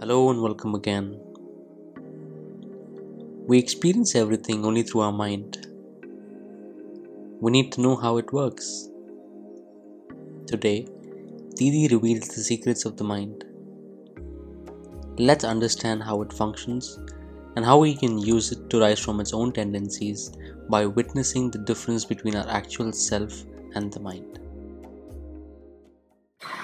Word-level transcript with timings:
Hello 0.00 0.30
and 0.30 0.40
welcome 0.40 0.76
again. 0.76 1.20
We 3.48 3.58
experience 3.58 4.14
everything 4.14 4.64
only 4.64 4.84
through 4.84 5.00
our 5.00 5.10
mind. 5.10 5.66
We 7.40 7.50
need 7.50 7.72
to 7.72 7.80
know 7.80 7.96
how 7.96 8.16
it 8.18 8.32
works. 8.32 8.88
Today, 10.46 10.86
Didi 11.56 11.88
reveals 11.92 12.28
the 12.28 12.44
secrets 12.44 12.84
of 12.84 12.96
the 12.96 13.02
mind. 13.02 13.42
Let's 15.18 15.42
understand 15.42 16.04
how 16.04 16.22
it 16.22 16.32
functions 16.32 17.00
and 17.56 17.64
how 17.64 17.78
we 17.78 17.96
can 17.96 18.18
use 18.18 18.52
it 18.52 18.70
to 18.70 18.78
rise 18.78 19.00
from 19.00 19.18
its 19.18 19.32
own 19.32 19.52
tendencies 19.52 20.30
by 20.70 20.86
witnessing 20.86 21.50
the 21.50 21.58
difference 21.58 22.04
between 22.04 22.36
our 22.36 22.48
actual 22.48 22.92
self 22.92 23.42
and 23.74 23.92
the 23.92 23.98
mind. 23.98 24.38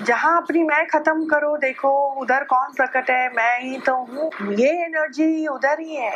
जहाँ 0.02 0.42
अपनी 0.42 0.62
मैं 0.62 0.86
खत्म 0.86 1.24
करो, 1.24 1.56
देखो 1.56 1.90
उधर 2.20 2.44
कौन 2.44 2.72
प्रकट 2.76 3.10
है? 3.10 3.28
मैं 3.34 3.60
ही 3.60 3.78
तो 3.78 3.94
हूँ। 3.94 4.54
ये 4.54 4.68
एनर्जी 4.68 5.46
उधर 5.46 5.80
ही 5.80 5.94
है। 5.96 6.12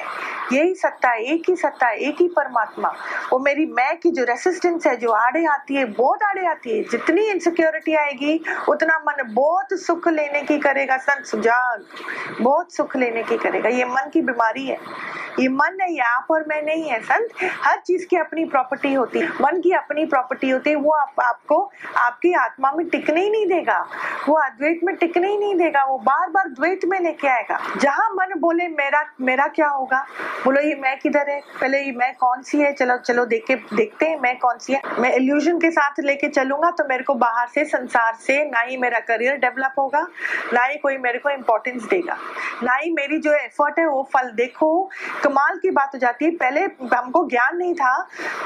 यही 0.53 0.75
सत्ता 0.75 1.13
एक 1.13 1.43
ही 1.49 1.57
सत्ता 1.57 1.91
एक 1.91 2.17
ही 2.21 2.29
परमात्मा। 2.29 2.89
वो 3.33 3.39
मेरी 3.39 3.67
मैं 3.67 3.97
की 3.97 4.11
जो 4.11 4.25
रेसिस्टेंस 4.25 4.87
है 4.87 4.97
जो 4.97 5.11
आड़े 5.11 5.45
आती 5.47 5.75
है 5.75 5.85
बहुत 5.85 6.23
आड़े 6.23 6.47
आती 6.47 6.79
है। 6.79 6.85
जितनी 6.85 7.21
इनसिक्योरिटी 7.21 7.95
आएगी 7.95 8.45
उतना 8.69 8.99
मन 8.99 9.35
बहुत 9.35 9.69
सुख 9.73 10.09
लेने 10.09 10.43
की 10.43 10.59
करेगा। 10.59 10.97
संत 10.97 11.25
सुजाग 11.25 11.85
बहुत 12.41 12.75
सुख 12.75 12.97
लेने 12.97 13.23
की 13.23 13.37
करेगा। 13.37 13.69
ये 13.69 13.85
मन 13.85 14.11
की 14.13 14.21
बीमारी 14.21 14.67
है। 14.67 14.79
ये 15.41 15.49
मन 15.49 15.79
है 15.83 15.93
ये 15.93 16.01
आप 16.01 16.27
और 16.31 16.45
मैं 16.49 16.63
नहीं 16.63 16.89
है। 16.89 17.01
संत 17.01 17.29
हर 17.65 17.79
चीज़ 17.79 18.07
की 18.07 18.17
अपनी 18.17 18.45
प्रॉपर्टी 18.45 18.95
होती 18.95 19.21
है। 19.21 19.29
मन 19.29 19.61
की 19.61 19.71
अपनी 19.71 20.07
प्रॉपर्टी 20.07 20.51
होती 20.51 20.71
है। 20.71 20.77
वो 20.77 20.91
आप, 20.93 21.13
आपको 21.21 21.71
आपकी 21.97 22.33
आत्मा 22.33 22.73
में 22.73 22.89
टिकने 22.89 23.21
ही 23.21 23.31
नहीं 23.31 23.47
देगा। 23.47 23.87
वो 24.29 24.35
अद्वैत 24.35 24.81
में 24.85 24.97
टिकने 24.97 25.29
ही 25.29 25.39
नहीं 25.39 25.55
देगा। 25.55 25.85
वो 25.85 25.99
बार 25.99 26.31
बार 26.31 26.49
द्वैत 26.49 26.81
में 26.85 27.01
लेके 27.01 27.29
आएगा। 27.29 27.61
जहाँ 27.77 28.11
मन 28.11 28.35
बोले 28.39 28.69
मेरा 28.69 29.05
मेरा 29.21 29.47
क्या 29.47 29.69
होगा? 29.69 30.07
बोलो, 30.45 30.61
ये 30.61 30.75
मैं 30.75 30.97
किधर 30.99 31.31
है? 31.31 31.41
पहले 31.61 31.79
ये 31.79 31.93
मैं 31.93 32.13
कौन 32.15 32.43
सी 32.43 32.59
है? 32.59 32.73
चलो 32.73 32.97
चलो, 32.99 33.25
देख 33.27 33.45
के 33.47 33.55
देखते 33.75 34.07
हैं 34.07 34.19
मैं 34.21 34.37
कौन 34.39 34.59
सी 34.59 34.73
है। 34.73 34.81
मैं 34.99 35.13
इल्यूजन 35.15 35.59
के 35.59 35.71
साथ 35.71 36.01
लेके 36.01 36.29
चलूँगा 36.29 36.71
तो 36.71 36.85
मेरे 36.89 37.05
को 37.05 37.15
बाहर 37.15 37.49
से, 37.49 37.65
संसार 37.65 38.15
से 38.17 38.37
ना 38.45 38.61
ही 38.61 38.77
मेरा 38.77 38.99
करियर 39.01 39.37
डेवलप 39.37 39.75
होगा, 39.79 40.07
ना 40.53 40.65
ही 40.65 40.77
कोई 40.79 40.97
मेरे 40.99 41.19
को 41.19 41.31
इम्पोर्टेंस 41.31 41.83
देगा। 41.85 42.17
ना 42.63 42.75
ही 42.75 42.91
मेरी 42.93 43.19
जो 43.19 43.33
एफर्ट 43.35 43.79
है, 43.79 43.87
वो 43.87 44.03
फल। 44.13 44.31
देखो, 44.33 44.69
कमाल 45.25 45.59
की 45.59 45.71
बात 45.71 45.91
हो 45.95 45.99
जाती 45.99 46.25
है। 46.25 46.31
पहले 46.33 46.61
हमको 46.95 47.25
ज्ञान 47.29 47.57
नहीं 47.57 47.75
था 47.75 47.97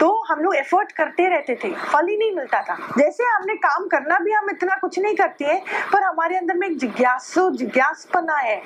तो 0.00 0.10
हम 0.28 0.40
लोग 0.40 0.56
एफर्ट 0.56 0.92
करते 0.92 1.28
रहते 1.28 1.54
थे। 1.54 1.70
फल 1.84 2.06
ही 2.06 2.16
नहीं 2.16 2.34
मिलता 2.34 2.62
था। 2.62 2.76
जैसे 2.98 3.24
हमने 3.26 3.54
काम 3.58 3.86
करना 3.88 4.18
भी, 4.18 4.32
हम 4.32 4.50
इतना 4.50 4.76
कुछ 4.76 4.98
नहीं 4.98 5.14
करते 5.16 5.44
हैं, 5.44 5.60
पर 5.92 6.02
हमारे 6.02 6.36
अंदर 6.36 6.54
में 6.54 6.66
एक 6.68 6.78
जिज्ञासु, 6.78 7.48
जिज्ञासपना 7.52 8.36
है। 8.38 8.56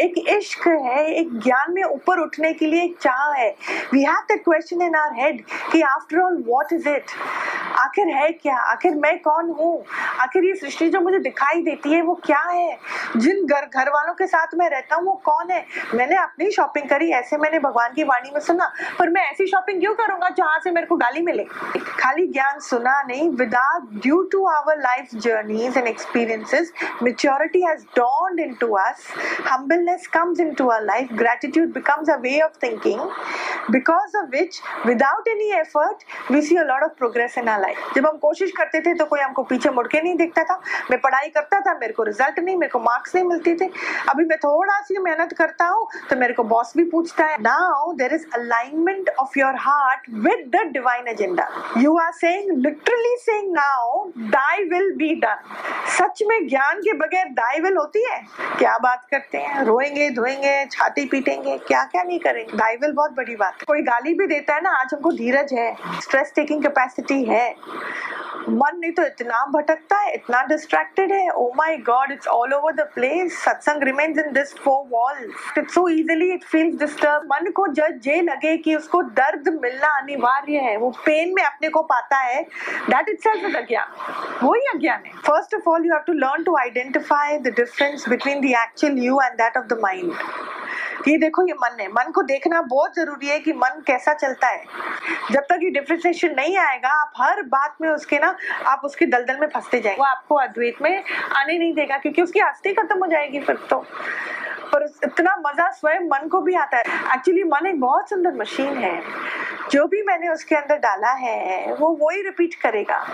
एक 0.00 0.18
इश्क 0.28 0.66
है, 0.66 1.06
एक 1.10 1.38
ज्ञान 1.40 1.72
में 1.72 1.82
ऊपर 1.84 2.18
उठने 2.18 2.52
के 2.52 2.66
लिए 2.70 2.88
चाह 3.02 3.32
है 3.34 3.48
we 3.92 4.02
have 4.02 4.24
that 4.28 4.44
question 4.44 4.82
in 4.82 4.94
our 4.96 5.20
head 5.20 5.42
कि 5.72 5.80
after 5.84 6.20
all 6.20 6.42
what 6.48 6.72
is 6.72 6.88
it 6.88 7.10
आखिर 7.80 8.08
है 8.14 8.30
क्या 8.32 8.56
आखिर 8.72 8.94
मैं 9.02 9.18
कौन 9.22 9.50
हूँ 9.58 9.72
आखिर 10.20 10.44
ये 10.44 10.54
सृष्टि 10.54 10.88
जो 10.90 11.00
मुझे 11.00 11.18
दिखाई 11.18 11.62
देती 11.62 11.92
है 11.92 12.00
वो 12.02 12.14
क्या 12.26 12.42
है 12.42 12.78
जिन 13.16 13.44
घर 13.46 13.66
घर 13.66 13.88
वालों 13.90 14.14
के 14.14 14.26
साथ 14.26 14.54
मैं 14.58 14.68
रहता 14.70 14.96
हूँ 14.96 15.04
वो 15.06 15.12
कौन 15.24 15.50
है 15.50 15.64
मैंने 15.94 16.16
अपनी 16.16 16.50
शॉपिंग 16.50 16.88
करी 16.88 17.10
ऐसे 17.20 17.36
मैंने 17.38 17.58
भगवान 17.60 17.94
की 17.94 18.04
वाणी 18.04 18.30
में 18.34 18.40
सुना 18.40 18.72
पर 18.98 19.10
मैं 19.10 19.22
ऐसी 19.30 19.46
शॉपिंग 19.46 19.80
क्यों 19.80 19.94
करूँगा 19.94 20.28
जहाँ 20.36 20.58
से 20.64 20.70
मेरे 20.70 20.86
को 20.86 20.96
गाली 20.96 21.22
मिले 21.22 21.44
खाली 21.44 22.26
ज्ञान 22.28 22.58
सुना 22.68 23.00
नहीं 23.02 23.28
without 23.38 23.90
due 24.02 24.22
to 24.32 24.44
our 24.48 24.78
life 24.80 25.14
journeys 25.16 25.76
and 25.76 25.86
experiences 25.86 26.72
maturity 27.02 27.62
has 27.62 27.84
dawned 27.94 28.38
into 28.38 28.74
us. 28.76 29.00
Humbleness 29.44 30.06
comes 30.08 30.40
into 30.40 30.70
our 30.70 30.84
life. 30.84 31.08
Gratitude 31.10 31.72
becomes 31.72 32.08
a 32.08 32.18
way 32.18 32.40
of 32.40 32.59
thinking 32.60 33.00
because 33.70 34.12
of 34.22 34.30
which 34.30 34.60
without 34.84 35.30
any 35.34 35.50
effort 35.52 36.04
we 36.30 36.40
see 36.40 36.56
a 36.56 36.64
lot 36.64 36.84
of 36.86 36.96
progress 36.96 37.36
in 37.36 37.48
our 37.48 37.62
life 37.66 37.78
जब 37.96 38.06
हम 38.06 38.16
कोशिश 38.22 38.52
करते 38.56 38.80
थे 38.86 38.94
तो 38.94 39.04
कोई 39.12 39.20
हमको 39.20 39.42
पीछे 39.50 39.70
मुड़ 39.78 39.86
के 39.88 40.02
नहीं 40.02 40.14
देखता 40.16 40.44
था 40.44 40.60
मैं 40.90 41.00
पढ़ाई 41.00 41.28
करता 41.36 41.60
था 41.66 41.74
मेरे 41.80 41.92
को 41.92 42.02
रिज़ल्ट 42.10 42.38
नहीं 42.38 42.56
मेरे 42.56 42.70
को 42.70 42.78
मार्क्स 42.80 43.14
नहीं 43.14 43.24
मिलते 43.24 43.54
थे 43.60 43.70
अभी 44.10 44.24
मैं 44.24 44.38
थोड़ा 44.44 44.80
सी 44.88 44.98
मेहनत 45.08 45.32
करता 45.38 45.66
हूँ 45.68 45.86
तो 46.10 46.16
मेरे 46.16 46.34
को 46.34 46.44
बॉस 46.54 46.72
भी 46.76 46.84
पूछता 46.94 47.26
है 47.26 47.38
now 47.48 47.94
there 48.00 48.12
is 48.18 48.26
alignment 48.40 49.10
of 49.24 49.36
your 49.42 49.52
heart 49.66 50.08
with 50.26 50.44
the 50.56 50.64
divine 50.76 51.10
agenda 51.14 51.48
you 51.84 51.96
are 52.04 52.12
saying 52.20 52.52
literally 52.66 53.16
saying 53.26 53.52
now 53.52 53.82
thy 54.36 54.54
will 54.74 54.90
be 55.04 55.10
done 55.26 55.44
सच 55.98 56.22
में 56.28 56.38
ज्ञान 56.48 56.80
के 56.80 56.92
बगैर 56.98 57.28
दाई 57.34 57.60
विल 57.60 57.76
होती 57.76 58.02
है 58.10 58.18
क्या 58.58 58.76
बात 58.82 59.06
करते 59.10 59.38
हैं 59.38 59.64
रोएँगे 59.64 60.08
धोएँगे 60.10 60.54
छाती 60.72 61.04
पीटेंगे 61.12 61.56
क्या 61.68 61.84
क्या 61.92 62.02
नहीं 62.02 62.18
करेंगे 62.18 62.49
दाई 62.54 62.76
बहुत 62.76 63.12
बड़ी 63.12 63.36
बात 63.36 63.54
है। 63.54 63.64
कोई 63.66 63.82
गाली 63.82 64.14
भी 64.14 64.26
देता 64.26 64.54
है 64.54 64.60
ना, 64.62 64.70
आज 64.70 64.94
हमको 64.94 65.12
धीरज 65.12 65.52
है 65.52 65.74
स्ट्रेस 66.02 66.32
टेकिंग 66.36 66.62
कैपेसिटी 66.62 67.22
है। 67.24 67.48
मन 68.48 68.76
नहीं 68.76 68.90
तो 68.92 69.04
इतना 69.06 69.44
भटकता 69.46 69.96
है, 69.96 70.12
इतना 70.14 70.42
डिस्ट्रैक्टेड 70.42 71.12
है। 71.12 71.28
ओ 71.30 71.46
my 71.56 71.76
God 71.86 72.12
it's 72.12 72.28
all 72.28 72.52
over 72.54 72.72
the 72.72 72.88
place 72.94 73.38
satsang 73.38 73.82
remains 73.82 74.18
in 74.18 74.32
this 74.32 74.54
four 74.56 74.84
walls 74.90 75.58
it's 75.58 75.74
so 75.74 75.86
easily 75.88 76.30
it 76.32 76.44
feels 76.44 76.78
disturb 76.80 77.28
मन 77.32 77.50
को 77.50 77.66
जब 77.72 78.00
ये 78.06 78.20
लगे 78.22 78.56
कि 78.56 78.74
उसको 78.76 79.02
दर्द 79.20 79.48
मिलना 79.62 79.88
अनिवार्य 79.98 80.58
है। 80.58 80.76
वो 80.76 80.90
पेन 81.06 81.34
में 81.34 81.42
अपने 81.42 81.68
को 81.68 81.82
पाता 81.82 82.18
है। 82.18 82.42
दैट 82.90 83.08
इटसेल्फ 83.08 83.44
इज़ 83.46 83.56
अज्ञान। 83.56 84.46
वही 84.46 84.66
अज्ञान 84.74 85.02
है। 85.06 85.12
First 85.26 85.54
of 85.54 85.68
all 85.70 85.86
you 85.86 85.92
have 85.92 86.02
to 86.06 86.12
learn 86.12 86.44
to 86.44 86.56
identify 86.56 87.38
the 87.38 87.54
difference 87.56 88.08
between 88.08 88.40
the 88.40 88.54
actual 88.62 88.98
you 88.98 89.20
and 89.20 89.34
that 89.34 89.56
of 89.56 89.66
the 89.66 89.78
mind 89.82 90.12
ये 91.08 91.18
देखो, 91.18 91.42
ये 91.42 91.52
मन 91.52 91.80
है। 91.80 91.88
मन 91.88 92.10
को 92.10 92.22
देखना 92.22 92.62
बहुत 92.62 92.94
ज़रूरी 92.96 93.26
है 93.26 93.40
कि 93.40 93.52
मन 93.52 93.82
कैसा 93.86 94.14
चलता 94.14 94.46
है। 94.46 94.64
जब 95.32 95.40
तक 95.40 95.60
ये 95.62 95.70
डिफ्रेंसिएशन 95.70 96.34
नहीं 96.36 96.56
आएगा, 96.56 96.88
आप 96.88 97.12
हर 97.16 97.42
बात 97.42 97.76
में 97.80 97.88
उसके 97.88 98.18
ना, 98.18 98.36
आप 98.66 98.82
उसके 98.84 99.06
दलदल 99.06 99.38
में 99.40 99.48
फंसते 99.48 99.80
जाएँगे। 99.80 99.98
वो 99.98 100.04
आपको 100.04 100.34
अद्वैत 100.34 100.82
में 100.82 101.04
आने 101.36 101.58
नहीं 101.58 101.74
देगा, 101.74 101.98
क्योंकि 101.98 102.22
उसकी 102.22 102.40
अस्थि 102.40 102.72
खत्म 102.72 102.98
हो 102.98 103.06
जाएगी 103.06 103.40
फिर 103.40 103.56
तो। 103.56 103.86
पर 104.72 104.84
इतना 105.04 105.36
मज़ा 105.46 105.70
स्वयं 105.70 106.08
मन 106.08 106.28
को 106.28 106.40
भी 106.40 106.54
आता 106.54 106.76
है। 106.76 106.82
एक्चुअली 107.14 107.42
मन 107.44 107.66
एक 107.66 107.80
बहुत 107.80 108.10
सुंदर 108.10 108.34
मशीन 108.34 108.76
है। 108.76 108.98
जो 109.70 109.86
भी 109.86 110.02
मैंने 110.02 110.28
उसके 110.28 110.54
अंदर 110.56 110.78
डाला 110.78 111.10
है, 111.14 111.74
वो 111.74 111.88
वही 112.00 112.22
रिपीट 112.22 112.54
करेगा। 112.62 113.04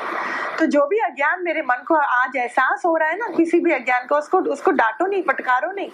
तो 0.58 0.66
जो 0.66 0.86
भी 0.86 0.98
अज्ञान 1.00 1.42
मेरे 1.44 1.62
मन 1.62 1.82
को 1.88 1.94
आज 1.94 2.36
एहसास 2.36 2.82
हो 2.86 2.94
रहा 2.96 3.08
है 3.08 3.16
ना, 3.18 3.26
किसी 3.36 3.58
भी 3.60 3.72
अज्ञान 3.72 4.06
को, 4.06 4.16
उसको 4.16 4.38
उसको 4.52 4.70
डांटो 4.70 5.06
नहीं, 5.06 5.22
फटकारो 5.22 5.70
नहीं। 5.72 5.90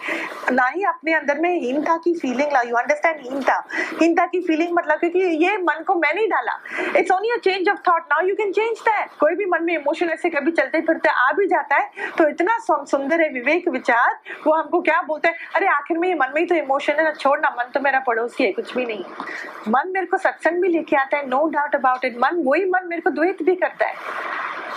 ना 0.52 0.66
ही 0.66 0.84
अपने 0.84 1.14
अंदर 1.14 1.38
में 1.38 1.50
हीनता 1.60 1.96
की 1.96 2.14
फीलिंग 2.14 2.52
ला 2.52 2.60
यू 2.60 2.76
अंडरस्टैंड 2.76 3.20
हीनता? 3.22 3.56
हीनता 4.00 4.26
की 4.26 4.40
फीलिंग 4.40 4.72
मतलब 4.72 4.98
क्योंकि 4.98 5.18
ये 5.44 5.56
मन 5.58 5.82
को 5.86 5.94
मैं 5.94 6.12
नहीं 6.14 6.28
डाला। 6.28 6.58
It's 6.98 7.10
only 7.10 7.30
a 7.30 7.36
change 7.44 7.68
of 7.68 7.78
thought 7.88 8.06
now 8.12 8.26
you 8.26 8.34
can 8.34 8.52
change 8.52 8.80
that 8.80 9.10
कोई 9.20 9.34
भी 9.34 9.46
मन 9.46 9.64
में 9.64 9.74
इमोशन 9.74 10.10
ऐसे 10.10 10.30
कभी 10.30 10.50
चलते 10.52 10.80
फिरते 10.80 11.08
आ 11.08 11.30
भी 11.32 11.46
जाता 11.46 11.76
है 11.76 12.10
तो 12.18 12.28
इतना 12.28 12.58
सुंदर 12.62 13.22
है 13.22 13.28
विवेक 13.32 13.68
विचार। 13.68 14.18
वो 14.46 14.52
हमको 14.52 14.80
क्या 14.82 15.00
बोलते 15.02 15.28
है? 15.28 15.34
अरे 15.54 15.66
आखिर 15.68 15.98
में 15.98 16.08
ये 16.08 16.14
मन 16.14 16.32
में 16.34 16.40
ही 16.40 16.46
तो 16.46 16.54
इमोशन 16.54 16.92
है 16.92 17.04
ना, 17.04 17.10
छोड़ 17.12 17.38
ना, 17.40 17.48
मन 17.58 17.70
तो 17.74 17.80
मेरा 17.80 17.98
पड़ोसी 18.06 18.44
है, 18.44 18.52
कुछ 18.52 18.74
भी 18.76 18.84
नहीं। 18.86 19.04
मन 19.68 19.90
मेरे 19.94 20.06
को 20.06 20.16
सत्संग 20.18 20.62
भी 20.62 20.68
लेके 20.68 20.96
आता 20.96 21.16
है 21.16 21.28
नो 21.28 21.46
डाउट 21.48 21.74
अबाउट 21.74 22.04
इट 22.04 22.16
मन, 22.18 22.42
वही 22.46 22.64
मन 22.70 22.86
मेरे 22.88 23.02
को 23.02 23.10
द्वित 23.10 23.42
भी 23.42 23.54
करता 23.56 23.86
है। 23.86 23.94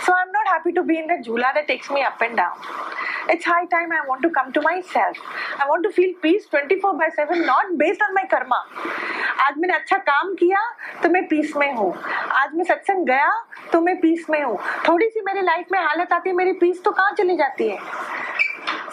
So 0.06 0.12
I 0.12 0.22
am 0.22 0.28
not 0.34 0.48
happy 0.48 0.72
to 0.72 0.82
be 0.82 0.96
in 0.98 1.06
the 1.06 1.20
jhula 1.22 1.52
that 1.52 1.66
takes 1.66 1.90
me 1.92 2.00
up 2.02 2.22
and 2.22 2.36
down 2.36 3.30
it's 3.30 3.48
high 3.48 3.64
time 3.66 3.92
I 3.92 4.00
want 4.08 4.22
to 4.22 4.28
come 4.30 4.50
to 4.52 4.60
myself 4.84 5.60
I 5.60 5.68
want 5.68 5.84
to 5.84 5.90
feel 5.90 6.14
peace 6.22 6.48
twenty 6.50 6.76
four 6.80 6.92
by 6.94 7.40
not 7.40 7.72
based 7.78 8.02
on 8.02 8.12
my 8.14 8.24
karma 8.30 8.56
आज 9.46 9.58
मैंने 9.58 9.74
अच्छा 9.74 9.96
काम 10.10 10.34
किया 10.34 10.60
तो 11.02 11.08
मैं 11.08 11.26
piece 11.28 11.56
में 11.56 11.72
हूँ। 11.74 11.92
आज 12.32 12.54
मैं 12.54 12.64
सत्संग 12.64 13.06
गया 13.06 13.30
तो 13.72 13.80
मैं 13.80 13.96
पीस 14.00 14.26
में 14.30 14.42
हूँ। 14.42 14.58
थोड़ी 14.88 15.08
सी 15.08 15.20
मेरी 15.26 15.40
लाइफ 15.40 15.72
में 15.72 15.78
हालत 15.80 16.12
आती 16.12 16.30
है, 16.30 16.36
मेरी 16.36 16.52
पीस 16.52 16.82
तो 16.84 16.90
कहाँ 16.90 17.12
चली 17.18 17.36
जाती 17.36 17.68
है? 17.68 17.78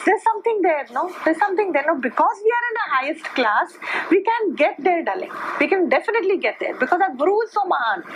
There 0.05 0.87
no 0.93 1.08
something 1.28 1.72
there 1.73 1.85
no 1.87 1.96
because 2.05 2.41
we 2.46 2.53
are 2.58 2.64
in 2.70 2.75
the 2.79 2.87
highest 2.96 3.25
class 3.37 3.78
we 4.11 4.22
can 4.29 4.53
get 4.64 4.81
there 4.87 5.03
darling 5.09 5.34
we 5.59 5.67
can 5.67 5.90
definitely 5.90 6.37
get 6.37 6.59
there 6.59 6.75
because 6.84 7.05
our 7.08 7.16
guru 7.23 7.37
is 7.47 7.52
so 7.59 7.66
mahan 7.73 8.08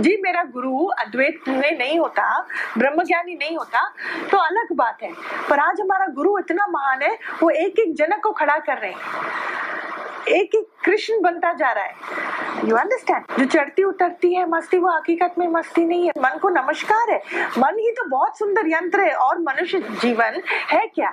ji 0.00 0.16
मेरा 0.22 0.42
गुरु 0.52 0.86
अद्वैत 1.02 1.48
में 1.48 1.78
नहीं 1.78 1.98
होता 1.98 2.24
ब्रह्म 2.78 3.04
ज्ञानी 3.04 3.34
नहीं 3.34 3.56
होता 3.56 3.82
तो 4.30 4.38
अलग 4.38 4.72
बात 4.76 5.02
है 5.02 5.12
पर 5.48 5.58
आज 5.60 5.80
हमारा 5.80 6.06
गुरु 6.14 6.38
इतना 6.38 6.66
महान 6.70 7.02
है 7.02 7.12
वो 7.42 7.50
एक 7.50 7.78
एक 7.80 7.94
जनक 7.98 8.22
को 8.22 8.32
खड़ा 8.40 8.58
कर 8.66 8.78
रहे 8.78 8.90
हैं 8.90 10.34
एक 10.36 10.54
एक 10.54 10.66
कृष्ण 10.84 11.20
बनता 11.22 11.52
जा 11.62 11.70
रहा 11.72 11.84
है 11.84 12.55
यू 12.64 12.76
अंडरस्टैंड 12.76 13.24
जो 13.38 13.44
चढ़ती 13.44 13.82
उतरती 13.82 14.32
है, 14.34 14.48
मस्ती, 14.50 14.78
वो 14.78 14.90
हकीकत 14.90 15.34
में 15.38 15.46
मस्ती 15.48 15.84
नहीं 15.84 16.06
है। 16.06 16.12
मन 16.18 16.38
को 16.42 16.48
नमस्कार 16.48 17.10
है। 17.10 17.18
मन 17.58 17.78
ही 17.78 17.90
तो 17.90 18.08
बहुत 18.08 18.38
सुंदर 18.38 18.68
यंत्र 18.68 19.00
है 19.00 19.14
और 19.14 19.38
मनुष्य 19.38 19.78
जीवन 20.02 20.40
है 20.70 20.86
क्या? 20.94 21.10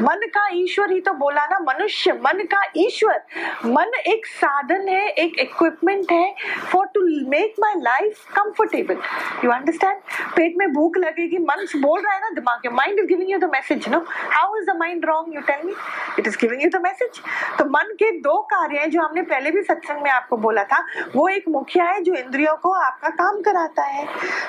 मन 0.00 0.26
का 0.34 0.46
ईश्वर 0.52 0.92
ही 0.92 1.00
तो 1.00 1.12
बोला 1.14 1.44
ना, 1.46 1.58
मनुष्य, 1.68 2.12
मन 2.26 2.42
का 2.54 2.62
ईश्वर। 2.76 3.22
मन 3.66 3.94
एक 4.06 4.26
साधन 4.26 4.88
है, 4.88 5.08
एक 5.08 5.38
इक्विपमेंट 5.38 6.12
है 6.12 6.34
for 6.72 6.86
to 6.86 7.00
make 7.30 7.54
my 7.60 7.80
life 7.80 8.24
comfortable 8.36 8.98
you 9.44 9.50
understand 9.50 10.00
पेट 10.36 10.54
में 10.58 10.72
भूख 10.72 10.96
लगेगी, 10.96 11.38
मन 11.38 11.66
बोल 11.76 12.00
रहा 12.00 12.14
है 12.14 12.20
ना, 12.20 12.30
दिमाग 12.30 12.58
के 12.62 12.68
mind 12.68 12.98
is 12.98 13.06
giving 13.06 13.30
you 13.30 13.38
the 13.38 13.50
message 13.52 13.88
no 13.88 13.98
how 14.08 14.56
is 14.56 14.70
the 14.70 14.76
mind 14.76 15.04
wrong 15.04 15.34
you 15.34 15.40
tell 15.40 15.66
me 15.66 15.74
it 16.18 16.26
is 16.26 16.38
giving 16.40 16.62
you 16.62 16.70
the 16.70 16.82
message 16.82 17.20
तो 17.58 17.64
मन 17.70 17.94
के 17.98 18.10
दो 18.20 18.36
कार्य 18.50 18.78
हैं 18.78 18.90
जो 18.90 19.02
हमने 19.02 19.22
पहले 19.22 19.50
भी 19.50 19.62
सत्संग 19.62 20.02
में 20.02 20.10
आपको 20.10 20.36
बोला 20.36 20.55
था 20.64 20.84
वो 21.14 21.28
एक 21.28 21.48
मुखिया 21.48 21.84
है 21.84 22.02
जो 22.02 22.14
इंद्रियों 22.14 22.56
को 22.56 22.72
आपका 22.72 23.08
काम 23.22 23.40
कराता 23.42 23.82
है 23.82 24.06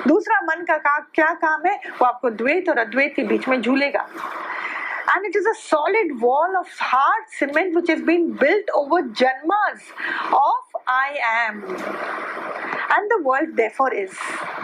दूसरा 0.08 0.40
मन 0.42 0.64
का 0.64 0.78
का, 0.78 1.00
क्या 1.14 1.34
काम 1.34 1.66
है 1.68 1.80
वो 2.02 2.06
आपको 2.06 2.30
द्वैत 2.30 2.70
और 2.70 2.78
अद्वैत 2.80 3.14
के 3.16 3.24
बीच 3.24 3.48
में 3.48 3.62
झूलेगा 3.62 4.08
and 5.10 5.26
it 5.26 5.36
is 5.38 5.46
a 5.46 5.56
solid 5.58 6.22
wall 6.22 6.56
of 6.60 6.68
hard 6.78 7.24
cement 7.30 7.74
which 7.74 7.88
has 7.88 8.02
been 8.02 8.34
built 8.34 8.72
over 8.76 9.02
janmas 9.04 9.86
of 10.34 10.68
I 10.88 11.18
am. 11.28 11.64
And 12.90 13.12
the 13.12 13.22
world 13.24 13.56
therefore 13.56 13.94
is. 13.94 14.12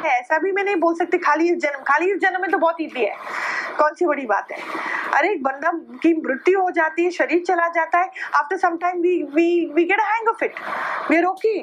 ऐसा 0.06 0.38
भी 0.38 0.52
मैं 0.52 0.64
नहीं 0.64 0.76
बोल 0.76 0.96
सकती 0.96 1.18
खाली 1.18 1.50
इस 1.52 1.58
जन्म 1.62 1.84
खाली 1.88 2.12
इस 2.12 2.20
जन्म 2.22 2.42
में 2.42 2.50
तो 2.52 2.58
बहुत 2.58 2.82
ईजी 2.82 3.06
है 3.06 3.16
कौन 3.74 3.94
सी 3.94 4.06
बड़ी 4.06 4.26
बात 4.26 4.52
है? 4.52 4.58
अरे 5.16 5.32
एक 5.32 5.44
बंदा 5.44 5.72
की 6.04 6.14
मृत्यु 6.16 6.60
हो 6.62 6.70
जाती 6.72 7.04
है 7.04 7.10
शरीर 7.12 7.44
चला 7.48 7.68
जाता 7.76 8.00
है 8.00 8.10
after 8.36 8.58
some 8.58 8.78
time 8.78 9.02
we 9.02 9.22
we 9.34 9.48
we 9.74 9.84
get 9.86 10.00
hang 10.02 10.28
of 10.30 10.44
it 10.46 10.56
we 11.10 11.18
are 11.18 11.26
okay 11.26 11.58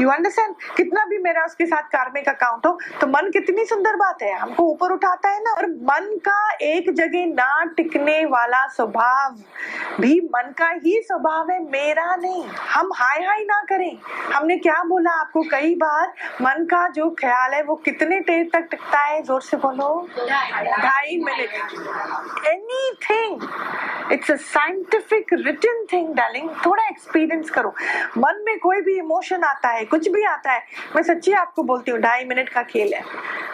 you 0.00 0.08
understand 0.10 0.54
कितना 0.76 1.04
भी 1.04 1.18
मेरा 1.22 1.44
उसके 1.44 1.66
साथ 1.66 1.88
कार्मिक 1.92 2.28
अकाउंट 2.28 2.66
हो 2.66 2.78
तो 3.00 3.06
मन 3.06 3.30
कितनी 3.32 3.64
सुंदर 3.66 3.96
बात 3.96 4.22
है। 4.22 4.32
हमको 4.38 4.64
ऊपर 4.70 4.92
उठाता 4.92 5.28
है 5.28 5.42
ना। 5.42 5.50
और 5.52 5.66
मन 5.90 6.16
का 6.24 6.52
एक 6.62 6.90
जगह 6.94 7.26
ना 7.28 7.64
टिकने 7.76 8.24
वाला 8.26 8.66
स्वभाव 8.68 9.36
भी 10.00 10.20
मन 10.26 10.52
का 10.58 10.68
ही 10.84 11.00
स्वभाव 11.02 11.50
है 11.50 11.58
मेरा 11.62 12.14
नहीं। 12.16 12.44
हम 12.70 12.90
हाय 12.94 13.22
हाय 13.24 13.44
ना 13.44 13.60
करें। 13.68 13.98
हमने 14.34 14.56
क्या 14.58 14.82
बोला 14.84 15.10
आपको? 15.20 15.42
कई 15.50 15.74
बार 15.74 16.12
मन 16.42 16.64
का 16.70 16.86
जो 16.90 17.10
ख्याल 17.20 17.54
है 17.54 17.62
वो 17.62 17.74
कितने 17.84 18.20
देर 18.22 18.48
तक 18.52 18.68
टिकता 18.70 19.00
है? 19.00 19.22
ज़ोर 19.22 19.42
से 19.42 19.56
बोलो। 19.56 19.90
ढाई 20.20 21.16
minute 21.38 22.46
anything 22.46 24.12
it's 24.12 24.30
a 24.30 24.34
scientific 24.36 25.32
written 25.32 25.84
thing 25.92 26.14
darling 26.14 26.48
थोड़ा 26.66 26.86
एक्सपीरियंस 26.88 27.50
करो। 27.50 27.74
मन 28.18 28.42
में 28.46 28.58
कोई 28.58 28.80
भी 28.80 28.98
इमोशन 28.98 29.44
आता 29.44 29.68
है, 29.68 29.84
कुछ 29.84 30.08
भी 30.08 30.24
आता 30.24 30.52
है, 30.52 30.62
मैं 30.96 31.02
सच्ची 31.02 31.32
आपको 31.32 31.62
बोलती 31.62 31.90
हूँ, 31.90 32.00
ढाई 32.00 32.24
मिनट 32.24 32.48
का 32.48 32.62
खेल 32.62 32.92
है। 32.94 33.02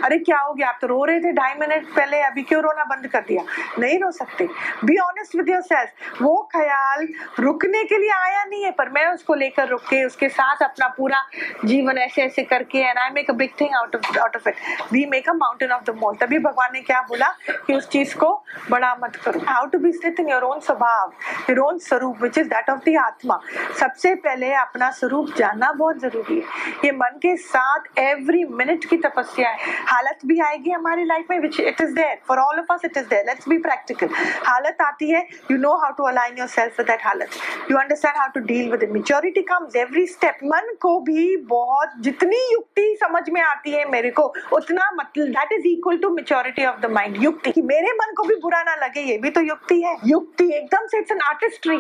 अरे 0.04 0.18
क्या 0.18 0.38
हो 0.38 0.52
गया? 0.54 0.68
आप 0.68 0.78
तो 0.80 0.86
रो 0.86 1.04
रहे 1.04 1.20
थे, 1.20 1.32
ढाई 1.32 1.54
मिनट 1.60 1.86
पहले 1.94 2.20
अभी 2.22 2.42
क्यों 2.42 2.62
रोना 2.62 2.84
बंद 2.84 3.06
कर 3.06 3.20
दिया? 3.20 3.42
नहीं 3.78 3.98
रो 4.00 4.10
सकते। 4.10 4.48
Be 4.84 4.96
honest 4.98 5.36
with 5.36 5.48
your 5.48 5.60
self 5.62 6.22
वो 6.22 6.36
ख्याल 6.52 7.06
रुकने 7.40 7.84
के 7.84 7.98
लिए 7.98 8.10
आया 8.10 8.44
नहीं 8.44 8.64
है, 8.64 8.70
पर 8.70 8.88
मैं 8.88 9.06
उसको 9.06 9.34
लेकर 9.34 9.68
रुक 9.68 9.80
के, 9.80 10.04
उसके 10.04 10.28
साथ 10.28 10.62
अपना 10.62 10.88
पूरा 10.88 11.24
जीवन 11.64 11.98
ऐसे 11.98 12.22
ऐसे 12.22 12.42
करके 12.42 12.78
and 12.78 12.98
I 12.98 13.10
make 13.10 13.30
a 13.30 13.34
big 13.34 13.50
thing 13.60 13.74
out 13.74 13.96
of 13.96 14.18
out 14.18 14.36
of 14.36 14.48
it 14.48 14.56
we 14.92 15.04
make 15.06 15.28
a 15.28 15.32
mountain 15.34 15.72
of 15.72 15.84
the 15.84 15.94
mole 15.96 16.16
तभी 16.16 16.38
भगवान 16.38 16.70
ने 16.72 16.80
क्या 16.80 17.00
बोला? 17.08 17.34
कि 17.68 17.74
उस 17.74 17.88
चीज़ 17.88 18.14
को 18.16 18.30
बड़ा 18.70 18.94
मत 19.02 19.16
करो। 19.16 19.40
How 19.46 19.66
to 19.66 19.78
be 19.78 19.92
sthit 19.92 20.20
in 20.20 20.28
your 20.28 20.42
own 20.42 20.60
swabhav 20.60 21.12
your 21.50 21.58
own 21.60 21.78
swaroop 21.78 22.22
which 22.22 22.38
is 22.38 22.48
that 22.48 22.70
of 22.70 22.78
the 22.84 22.96
atma. 22.98 23.38
सबसे 23.80 24.14
पहले 24.24 24.52
अपना 24.56 24.90
स्वरूप 24.90 25.34
जानना 25.38 25.72
बहुत 25.72 26.00
ज़रूरी 26.00 26.34
है। 26.36 26.72
ये 26.84 26.92
मन 26.92 27.18
के 27.22 27.36
साथ 27.38 27.98
एवरी 27.98 28.44
मिनट 28.52 28.84
की 28.90 28.96
तपस्या 28.98 29.50
है। 29.50 29.72
हालत 29.88 30.26
भी 30.26 30.40
आएगी 30.40 30.70
हमारी 30.70 31.04
लाइफ 31.04 31.26
में 31.30 31.38
which 31.40 31.60
it 31.60 31.80
is 31.80 31.94
there 31.94 32.18
for 32.28 32.38
all 32.38 32.58
of 32.60 32.72
us 32.72 32.84
it 32.84 32.96
is 32.96 33.06
there 33.08 33.26
let's 33.26 33.48
be 33.48 33.58
practical 33.58 34.08
हालत 34.46 34.82
आती 34.82 35.10
है 35.10 35.26
you 35.50 35.58
know 35.58 35.74
how 35.82 35.92
to 35.98 36.04
align 36.04 36.38
yourself 36.48 36.80
with 36.80 36.86
that 36.86 37.04
halat 37.04 37.70
you 37.70 37.78
understand 37.78 38.16
how 38.18 38.28
to 38.34 38.40
deal 38.46 38.70
with 38.70 38.88
maturity 38.92 39.42
comes 39.42 39.76
every 39.76 40.06
step 40.06 40.38
मन 40.44 40.74
को 40.80 40.98
भी 41.00 41.36
बहुत, 41.48 41.92
जितनी 42.00 42.36
युक्ति 42.52 42.96
समझ 43.00 43.22
में 43.30 43.40
आती 43.42 43.70
है 43.70 43.88
मेरे 43.90 44.10
को, 44.10 44.22
उतना 44.52 44.90
मतलब 44.94 45.28
that 45.28 45.52
is 45.52 45.66
equal 45.68 45.98
to 45.98 46.10
maturity 46.10 46.64
of 46.66 46.80
the 46.80 46.90
mind 46.90 47.22
युक्ति। 47.22 47.57
कि 47.58 47.62
मेरे 47.64 47.92
मन 47.92 48.12
को 48.14 48.22
भी 48.24 48.34
बुरा 48.36 48.62
ना 48.62 48.74
लगे, 48.76 49.00
ये 49.02 49.16
भी 49.18 49.30
तो 49.30 49.40
युक्ति 49.40 49.80
है। 49.82 49.96
युक्ति 50.06 50.44
एकदम 50.56 50.86
से 50.86 50.98
इट्स 50.98 51.12
एन 51.12 51.20
आर्टिस्ट्री 51.20 51.76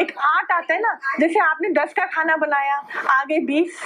एक 0.00 0.12
आर्ट 0.24 0.52
आता 0.52 0.74
है 0.74 0.80
ना, 0.80 0.92
जैसे 1.20 1.40
आपने 1.40 1.68
दस 1.74 1.92
का 1.92 2.04
खाना 2.06 2.36
बनाया, 2.36 2.76
आगे 3.12 3.38
बीस 3.46 3.80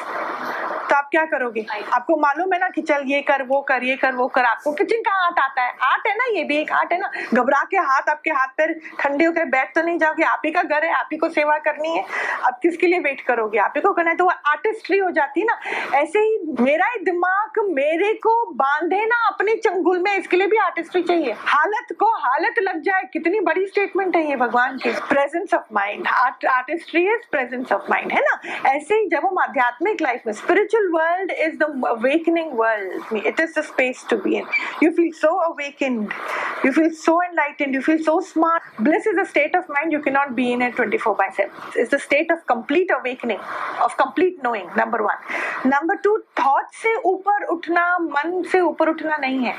तो 0.89 0.95
आप 0.97 1.09
क्या 1.11 1.25
करोगे? 1.25 1.65
आपको 1.93 2.17
मालूम 2.17 2.53
है 2.53 2.59
ना 2.61 2.69
कि 2.69 2.83
चल, 2.83 3.05
ये 3.07 3.21
कर, 3.23 3.43
वो 3.45 3.61
कर, 3.63 3.85
ये 3.85 3.97
कर, 3.97 4.13
वो 4.15 4.27
कर, 4.29 4.45
आपको 4.45 4.73
किचन 4.73 5.01
का 5.01 5.13
आर्ट 5.25 5.39
आता 5.39 5.63
है। 5.63 5.73
आर्ट 5.83 6.07
है 6.07 6.15
ना, 6.17 6.25
ये 6.33 6.45
भी 6.45 6.57
एक 6.57 6.73
आर्ट 6.73 6.93
है 6.93 6.99
ना। 6.99 7.11
घबरा 7.35 7.63
के 7.71 7.77
हाथ, 7.79 8.09
आपके 8.11 8.31
हाथ 8.31 8.55
पैर 8.57 8.73
ठंडे 9.01 9.25
होकर 9.25 9.45
बैठ 9.47 9.75
तो 9.75 9.83
नहीं 9.83 9.99
जाओगे। 9.99 10.25
आप 10.25 10.43
ही 10.45 10.51
का 10.51 10.63
घर 10.63 10.85
है, 10.85 10.93
आप 10.93 11.09
ही 11.13 11.19
को 11.19 11.29
सेवा 11.31 11.59
करनी 11.61 11.97
है। 11.97 12.05
अब 12.45 12.59
किसके 12.63 12.87
लिए 12.87 12.99
वेट 13.01 13.21
करोगे? 13.21 13.59
आप 13.59 13.73
ही 13.77 13.83
को 13.83 13.93
करना 13.93 14.11
है 14.11 14.17
तो 14.17 14.29
आर्टिस्ट्री 14.29 14.99
हो 14.99 15.11
जाती 15.11 15.41
है 15.41 15.47
ना। 15.47 15.99
ऐसे 15.99 16.19
ही 16.19 16.39
मेरा 16.61 16.87
ही 16.89 17.05
दिमाग 17.05 17.61
मेरे 17.69 18.13
को 18.17 18.35
बांधे 18.55 19.05
ना 19.07 19.17
अपने 19.27 19.55
चंगुल 19.57 19.99
में, 19.99 20.17
इसके 20.17 20.37
लिए 20.37 20.47
भी 20.47 20.57
आर्टिस्ट्री 20.59 20.98
भी 20.99 21.03
चाहिए। 21.07 21.33
हालत 21.47 21.93
को 22.01 22.07
हालत 22.21 22.55
लग 22.63 22.81
जाए, 22.83 23.03
कितनी 23.13 23.41
बड़ी 23.41 23.67
स्टेटमेंट 23.67 24.17
है 24.17 24.23
ये 24.29 24.37
भगवान 24.37 24.77
की। 24.79 24.91
Presence 25.09 25.55
of 25.55 25.75
mind 25.75 26.07
artistry 26.09 27.03
is 27.13 27.29
presence 27.31 27.73
of 27.73 27.91
mind 27.91 28.13
है 28.13 28.21
ना? 28.21 28.39
ऐसे 28.71 28.95
ही 28.95 29.07
जब 29.09 29.27
हम 29.27 29.39
आध्यात्मिक 29.39 30.03
लाइफ 30.03 30.23
में 30.27 30.33
spiritual 30.35 30.89
world 30.93 31.31
is 31.31 31.57
the 31.59 31.71
awakening 31.89 32.53
world 32.59 33.27
it 33.27 33.41
is 33.41 33.59
the 33.59 33.63
space 33.65 34.05
to 34.11 34.17
be 34.17 34.37
in 34.39 34.47
you 34.83 34.91
feel 34.91 35.11
so 35.21 35.35
awakened 35.45 36.13
you 36.67 36.73
feel 36.73 36.91
so 37.05 37.21
enlightened 37.23 37.75
you 37.75 37.81
feel 37.81 38.03
so 38.05 38.21
smart 38.31 38.81
bliss 38.83 39.07
is 39.07 39.21
the 39.21 39.27
state 39.27 39.57
of 39.57 39.73
mind 39.73 39.93
you 39.93 40.01
can 40.01 40.15
not 40.15 40.29
be 40.41 40.51
in 40.53 40.63
at 40.63 40.77
twenty 40.77 40.99
four 40.99 41.15
by 41.15 41.31
seven 41.37 41.81
is 41.81 41.95
the 41.95 41.99
state 41.99 42.33
of 42.33 42.41
complete 42.49 42.93
awakening 42.93 43.41
of 43.83 43.97
complete 43.99 44.45
knowing 44.45 44.79
number 44.79 45.03
one 45.03 45.17
number 45.67 45.97
two 46.05 46.17
thought 46.41 46.75
से 46.83 46.95
ऊपर 46.97 47.45
उठना, 47.53 47.87
मन 47.99 48.43
से 48.53 48.61
ऊपर 48.61 48.89
उठना 48.89 49.17
नहीं 49.17 49.45
है। 49.45 49.55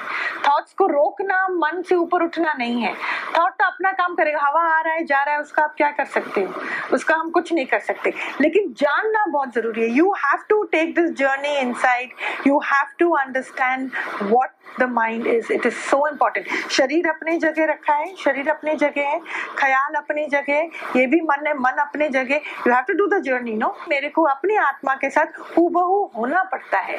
thoughts 0.47 0.73
को 0.73 0.85
रोकना 0.87 1.28
मन 1.35 1.81
से 1.81 1.95
ऊपर 1.95 2.23
उठना 2.23 2.53
नहीं 2.53 2.81
है। 2.81 2.93
थॉट 3.39 3.51
तो 3.51 3.65
अपना 3.65 3.91
काम 3.91 4.15
करेगा, 4.15 4.39
हवा 4.39 4.61
आ 4.61 4.81
रहा 4.81 4.93
है, 4.93 5.05
जा 5.05 5.23
रहा 5.23 5.35
है, 5.35 5.41
उसका 5.41 5.63
आप 5.63 5.73
क्या 5.77 5.91
कर 5.91 6.05
सकते 6.05 6.41
हो? 6.41 6.53
उसका 6.93 7.15
हम 7.15 7.29
कुछ 7.29 7.53
नहीं 7.53 7.65
कर 7.65 7.79
सकते। 7.79 8.13
लेकिन 8.41 8.73
जानना 8.73 9.25
बहुत 9.25 9.53
ज़रूरी 9.53 9.81
है। 9.81 9.89
You 9.89 10.11
have 10.11 10.39
to 10.49 10.63
take 10.63 10.95
this 10.95 11.11
journey 11.11 11.57
inside 11.73 12.09
you 12.47 12.59
have 12.59 12.85
to 12.99 13.11
understand 13.11 13.91
what 14.21 14.49
the 14.79 14.83
mind 14.83 15.27
is 15.27 15.53
it 15.53 15.65
is 15.65 15.73
so 15.73 16.07
important 16.07 16.47
शरीर 16.71 17.07
अपनी 17.09 17.37
जगह 17.37 17.65
रखा 17.65 17.93
है, 17.93 18.13
शरीर 18.15 18.49
अपनी 18.49 18.73
जगह 18.75 19.01
है, 19.01 19.19
ख्याल 19.57 19.93
अपनी 19.93 20.25
जगह 20.27 20.53
है, 20.53 20.65
ये 20.95 21.05
भी 21.07 21.21
मन 21.21 21.47
है, 21.47 21.53
मन 21.53 21.77
अपनी 21.79 22.09
जगह 22.09 22.35
you 22.67 22.73
have 22.73 22.83
to 22.87 22.93
do 22.93 23.07
the 23.07 23.21
journey 23.23 23.53
no 23.53 23.75
मेरे 23.89 24.09
को 24.09 24.23
अपनी 24.23 24.55
आत्मा 24.55 24.95
के 24.95 25.09
साथ 25.09 25.39
हूबहू 25.57 26.11
होना 26.17 26.43
पड़ता 26.43 26.79
है। 26.79 26.97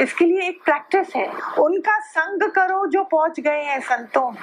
इसके 0.00 0.24
लिए 0.24 0.48
एक 0.48 0.60
प्रैक्टिस 0.64 1.14
है। 1.16 1.26
उनका 1.58 1.98
संग 2.00 2.42
करो 2.50 2.86
जो 2.86 3.02
पहुँच 3.04 3.40
गए 3.40 3.62
हैं 3.62 3.80
संतों। 3.80 4.34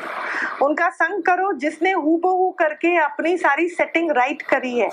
उनका 0.61 0.89
संग 0.89 1.23
करो 1.23 1.51
जिसने 1.53 1.91
हूबहू 1.91 2.49
करके 2.59 2.95
अपनी 2.97 3.37
सारी 3.37 3.67
सेटिंग 3.69 4.11
राइट 4.11 4.41
करी 4.41 4.77
है। 4.79 4.89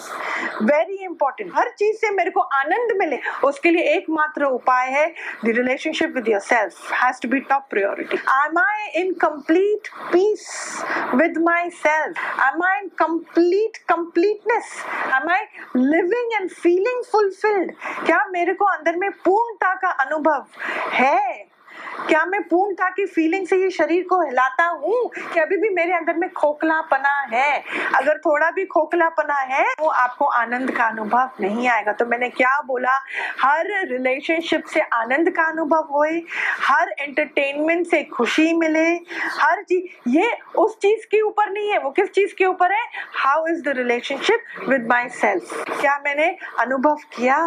वेरी 0.62 1.04
इंपॉर्टेंट 1.04 1.52
हर 1.56 1.68
चीज़ 1.68 1.96
से 1.96 2.10
मेरे 2.10 2.30
को 2.30 2.40
आनंद 2.40 2.96
मिले। 2.98 3.18
उसके 3.44 3.70
लिए 3.70 3.82
एकमात्र 3.94 4.44
उपाय 4.44 4.88
है। 4.90 5.06
The 5.44 5.48
relationship 5.48 6.14
with 6.14 6.28
yourself 6.40 6.92
has 6.92 7.20
to 7.22 7.28
be 7.28 7.40
top 7.40 7.66
priority 7.76 8.20
am 8.34 8.58
i 8.58 8.76
in 9.02 9.14
complete 9.24 9.90
peace 10.12 10.46
with 11.22 11.40
myself 11.48 12.22
am 12.46 12.62
i 12.68 12.74
in 12.82 12.90
complete 13.04 13.80
completeness 13.94 14.70
am 15.18 15.28
i 15.28 15.40
living 15.74 16.38
and 16.40 16.56
feeling 16.62 17.02
fulfilled 17.10 17.74
क्या 18.06 18.24
मेरे 18.30 18.54
को 18.54 18.64
अंदर 18.76 18.96
में 18.96 19.10
पूर्णता 19.24 19.74
का 19.82 19.90
अनुभव 20.06 20.46
है 20.94 21.55
क्या 22.08 22.24
मैं 22.24 22.42
पूर्णता 22.42 22.88
की 22.88 23.06
फीलिंग 23.06 23.46
से 23.46 23.56
ये 23.56 23.70
शरीर 23.70 24.02
को 24.02 24.20
हिलाता 24.20 24.64
हूँ? 24.64 25.10
कि 25.32 25.40
अभी 25.40 25.56
भी 25.56 25.68
मेरे 25.68 25.92
अंदर 25.92 26.16
में 26.16 26.28
खोखलापना 26.32 27.14
है। 27.32 27.62
अगर 27.94 28.18
थोड़ा 28.18 28.50
भी 28.50 28.64
खोखलापना 28.66 29.34
है 29.34 29.64
तो 29.78 29.86
आपको 29.86 30.24
आनंद 30.24 30.70
का 30.70 30.84
अनुभव 30.84 31.30
नहीं 31.40 31.68
आएगा। 31.68 31.92
तो 31.92 32.06
मैंने 32.06 32.28
क्या 32.30 32.60
बोला? 32.66 32.92
हर 33.42 33.66
रिलेशनशिप 33.88 34.64
से 34.64 34.80
आनंद 34.80 35.30
का 35.30 35.42
अनुभव 35.42 35.88
होए, 35.92 36.22
हर 36.62 36.94
एंटरटेनमेंट 36.98 37.86
से 37.86 38.02
खुशी 38.04 38.52
मिले, 38.52 38.86
हर 39.40 39.62
चीज़। 39.62 40.08
ये 40.08 40.36
उस 40.58 40.78
चीज़ 40.78 41.06
के 41.06 41.20
ऊपर 41.20 41.50
नहीं 41.50 41.70
है, 41.70 41.78
वो 41.78 41.90
किस 41.90 42.10
चीज़ 42.10 42.34
के 42.34 42.44
ऊपर 42.44 42.72
है? 42.72 42.82
How 43.14 43.46
is 43.46 43.62
the 43.62 43.68
relationship 43.68 44.68
with 44.68 44.86
myself 45.08 45.64
क्या 45.80 45.98
मैंने 46.04 46.26
अनुभव 46.58 46.96
किया? 47.16 47.38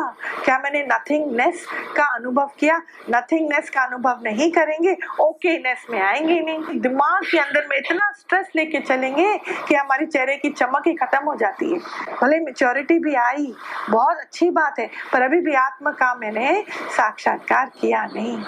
क्या 0.46 0.60
मैंने 0.60 0.82
नथिंगनेस 0.92 1.66
का 1.98 2.06
अनुभव 2.16 2.52
किया? 2.60 2.82
नथिंगनेस 3.10 3.70
का 3.70 3.82
अनुभव 3.82 4.19
नहीं 4.24 4.52
करेंगे 4.52 4.96
ओकेनेस 5.20 5.86
में 5.90 6.02
आएँगे 6.02 6.40
नहीं। 6.40 6.80
दिमाग 6.80 7.24
के 7.32 7.38
अंदर 7.38 7.68
में 7.70 7.78
इतना 7.78 8.12
स्ट्रेस 8.12 8.48
लेके 8.56 8.80
चलेंगे 8.80 9.38
कि 9.68 9.76
हमारे 9.76 10.06
चेहरे 10.06 10.36
की 10.38 10.50
चमक 10.50 10.84
ही 10.88 10.94
खत्म 10.94 11.24
हो 11.26 11.36
जाती 11.36 11.74
है। 11.74 11.80
भले 12.22 12.40
मेच्योरिटी 12.40 13.00
भी 13.00 13.16
आई, 13.16 13.54
बहुत 13.90 14.18
अच्छी 14.18 14.50
बात 14.50 14.80
है, 14.80 14.90
पर 15.14 15.22
अभी 15.22 15.42
भी 15.42 15.54
आत्मा 15.54 15.92
का 15.92 16.14
मैंने 16.16 16.64
साक्षात्कार 16.98 17.72
किया 17.82 18.06
नहीं। 18.06 18.44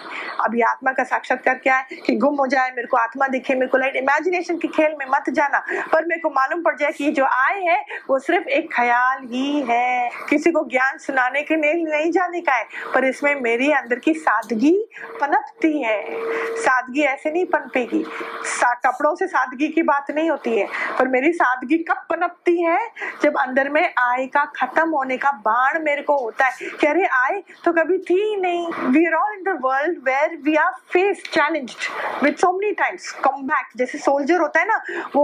अभी 0.45 0.62
आत्मा 0.62 0.91
का 0.91 1.03
साक्षात्कार 1.03 1.55
क्या 1.55 1.77
है 1.77 1.88
कि 2.05 2.15
गुम 2.15 2.36
हो 2.36 2.48
जाए 2.48 2.69
मेरे 2.69 2.88
को 2.88 2.98
आत्मा 2.98 3.27
दिखे 3.27 3.53
मेरे 3.53 3.67
को 3.67 3.77
लाइट 3.77 3.95
इमेजिनेशन 3.95 4.57
के 4.57 4.67
खेल 4.67 4.95
में 5.00 5.05
मत 5.10 5.29
जाना। 5.29 5.65
पर 5.93 6.05
मेरे 6.05 6.21
को 6.21 6.29
मालूम 6.29 6.62
पड़ 6.62 6.75
जाए 6.77 6.91
कि 6.91 7.12
जो 7.12 7.25
आए 7.25 7.62
है 7.62 7.86
वो 8.10 8.19
सिर्फ़ 8.19 8.48
एक 8.48 8.69
ख्याल 8.75 9.24
ही 9.24 9.62
है। 9.69 10.10
किसी 10.29 10.51
को 10.51 10.63
ज्ञान 10.71 10.98
सुनाने 10.98 11.41
के 11.41 11.55
लिए 11.55 11.74
नहीं 11.74 12.12
जाने 12.12 12.41
का 12.41 12.53
है 12.53 12.65
पर 12.93 13.05
इसमें 13.05 13.36
मेरी 13.41 13.71
अंदर 13.71 14.00
की 14.00 14.13
सादगी 14.13 14.89
पनपती 15.21 15.83
है। 15.83 16.05
सादगी 16.57 17.01
ऐसे 17.01 17.31
नहीं 17.31 17.45
पनपेगी। 17.45 18.03
सा, 18.43 18.74
कपड़ों 18.74 19.15
से 19.15 19.27
सादगी 19.27 19.67
की 19.67 19.81
बात 19.81 20.12
नहीं 20.12 20.29
होती 20.29 20.57
है 20.57 20.67
पर 21.00 21.07
मेरी 21.07 21.33
सादगी 21.33 21.77
कब 21.77 22.05
पनपती 22.10 22.62
है? 22.62 22.89
जब 23.24 23.38
अंदर 23.39 23.69
में 23.69 23.93
आय 23.98 24.25
का 24.25 24.45
खत्म 24.45 24.89
होने 24.89 25.17
का 25.17 25.31
बाण 25.31 25.83
मेरे 25.83 26.01
को 26.01 26.17
होता 26.17 26.45
है। 26.45 26.69
कि 26.79 26.88
अरे 26.88 27.05
आय 27.05 27.43
तो 27.65 27.74
कभी 27.74 27.98
थी 27.98 28.36
नहीं। 28.36 28.67
We 28.67 29.05
are 29.05 29.13
all 29.13 29.33
in 29.33 29.43
the 29.43 29.60
world 29.62 29.98
where 30.31 30.39
we 30.43 30.55
are 30.55 30.71
face 30.93 31.23
challenge 31.33 31.75
with 32.23 32.35
so 32.38 32.51
many 32.53 32.71
times 32.73 33.11
come 33.23 33.41
back 33.43 33.67
जैसे 33.77 33.97
सोल्जर 33.97 34.39
होता 34.39 34.59
है 34.59 34.67
ना, 34.67 34.75
वो 35.15 35.23